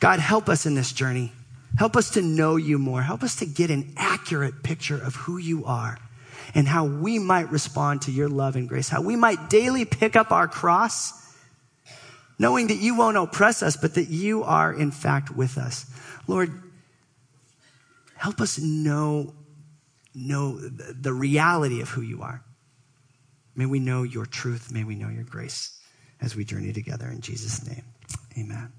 God, 0.00 0.18
help 0.18 0.48
us 0.48 0.66
in 0.66 0.74
this 0.74 0.92
journey. 0.92 1.32
Help 1.78 1.96
us 1.96 2.10
to 2.10 2.22
know 2.22 2.56
you 2.56 2.78
more. 2.78 3.02
Help 3.02 3.22
us 3.22 3.36
to 3.36 3.46
get 3.46 3.70
an 3.70 3.94
accurate 3.96 4.62
picture 4.62 5.00
of 5.00 5.14
who 5.14 5.38
you 5.38 5.64
are 5.66 5.98
and 6.54 6.66
how 6.66 6.84
we 6.84 7.18
might 7.18 7.50
respond 7.50 8.02
to 8.02 8.10
your 8.10 8.28
love 8.28 8.56
and 8.56 8.68
grace, 8.68 8.88
how 8.88 9.02
we 9.02 9.14
might 9.14 9.48
daily 9.48 9.84
pick 9.84 10.16
up 10.16 10.32
our 10.32 10.48
cross, 10.48 11.12
knowing 12.38 12.66
that 12.68 12.78
you 12.78 12.96
won't 12.96 13.16
oppress 13.16 13.62
us, 13.62 13.76
but 13.76 13.94
that 13.94 14.08
you 14.08 14.42
are 14.42 14.72
in 14.72 14.90
fact 14.90 15.30
with 15.30 15.56
us. 15.56 15.86
Lord, 16.26 16.50
Help 18.20 18.42
us 18.42 18.58
know, 18.58 19.32
know 20.14 20.58
the 20.58 21.10
reality 21.10 21.80
of 21.80 21.88
who 21.88 22.02
you 22.02 22.20
are. 22.20 22.42
May 23.56 23.64
we 23.64 23.78
know 23.78 24.02
your 24.02 24.26
truth. 24.26 24.70
May 24.70 24.84
we 24.84 24.94
know 24.94 25.08
your 25.08 25.24
grace 25.24 25.80
as 26.20 26.36
we 26.36 26.44
journey 26.44 26.74
together 26.74 27.08
in 27.08 27.22
Jesus' 27.22 27.66
name. 27.66 27.82
Amen. 28.36 28.70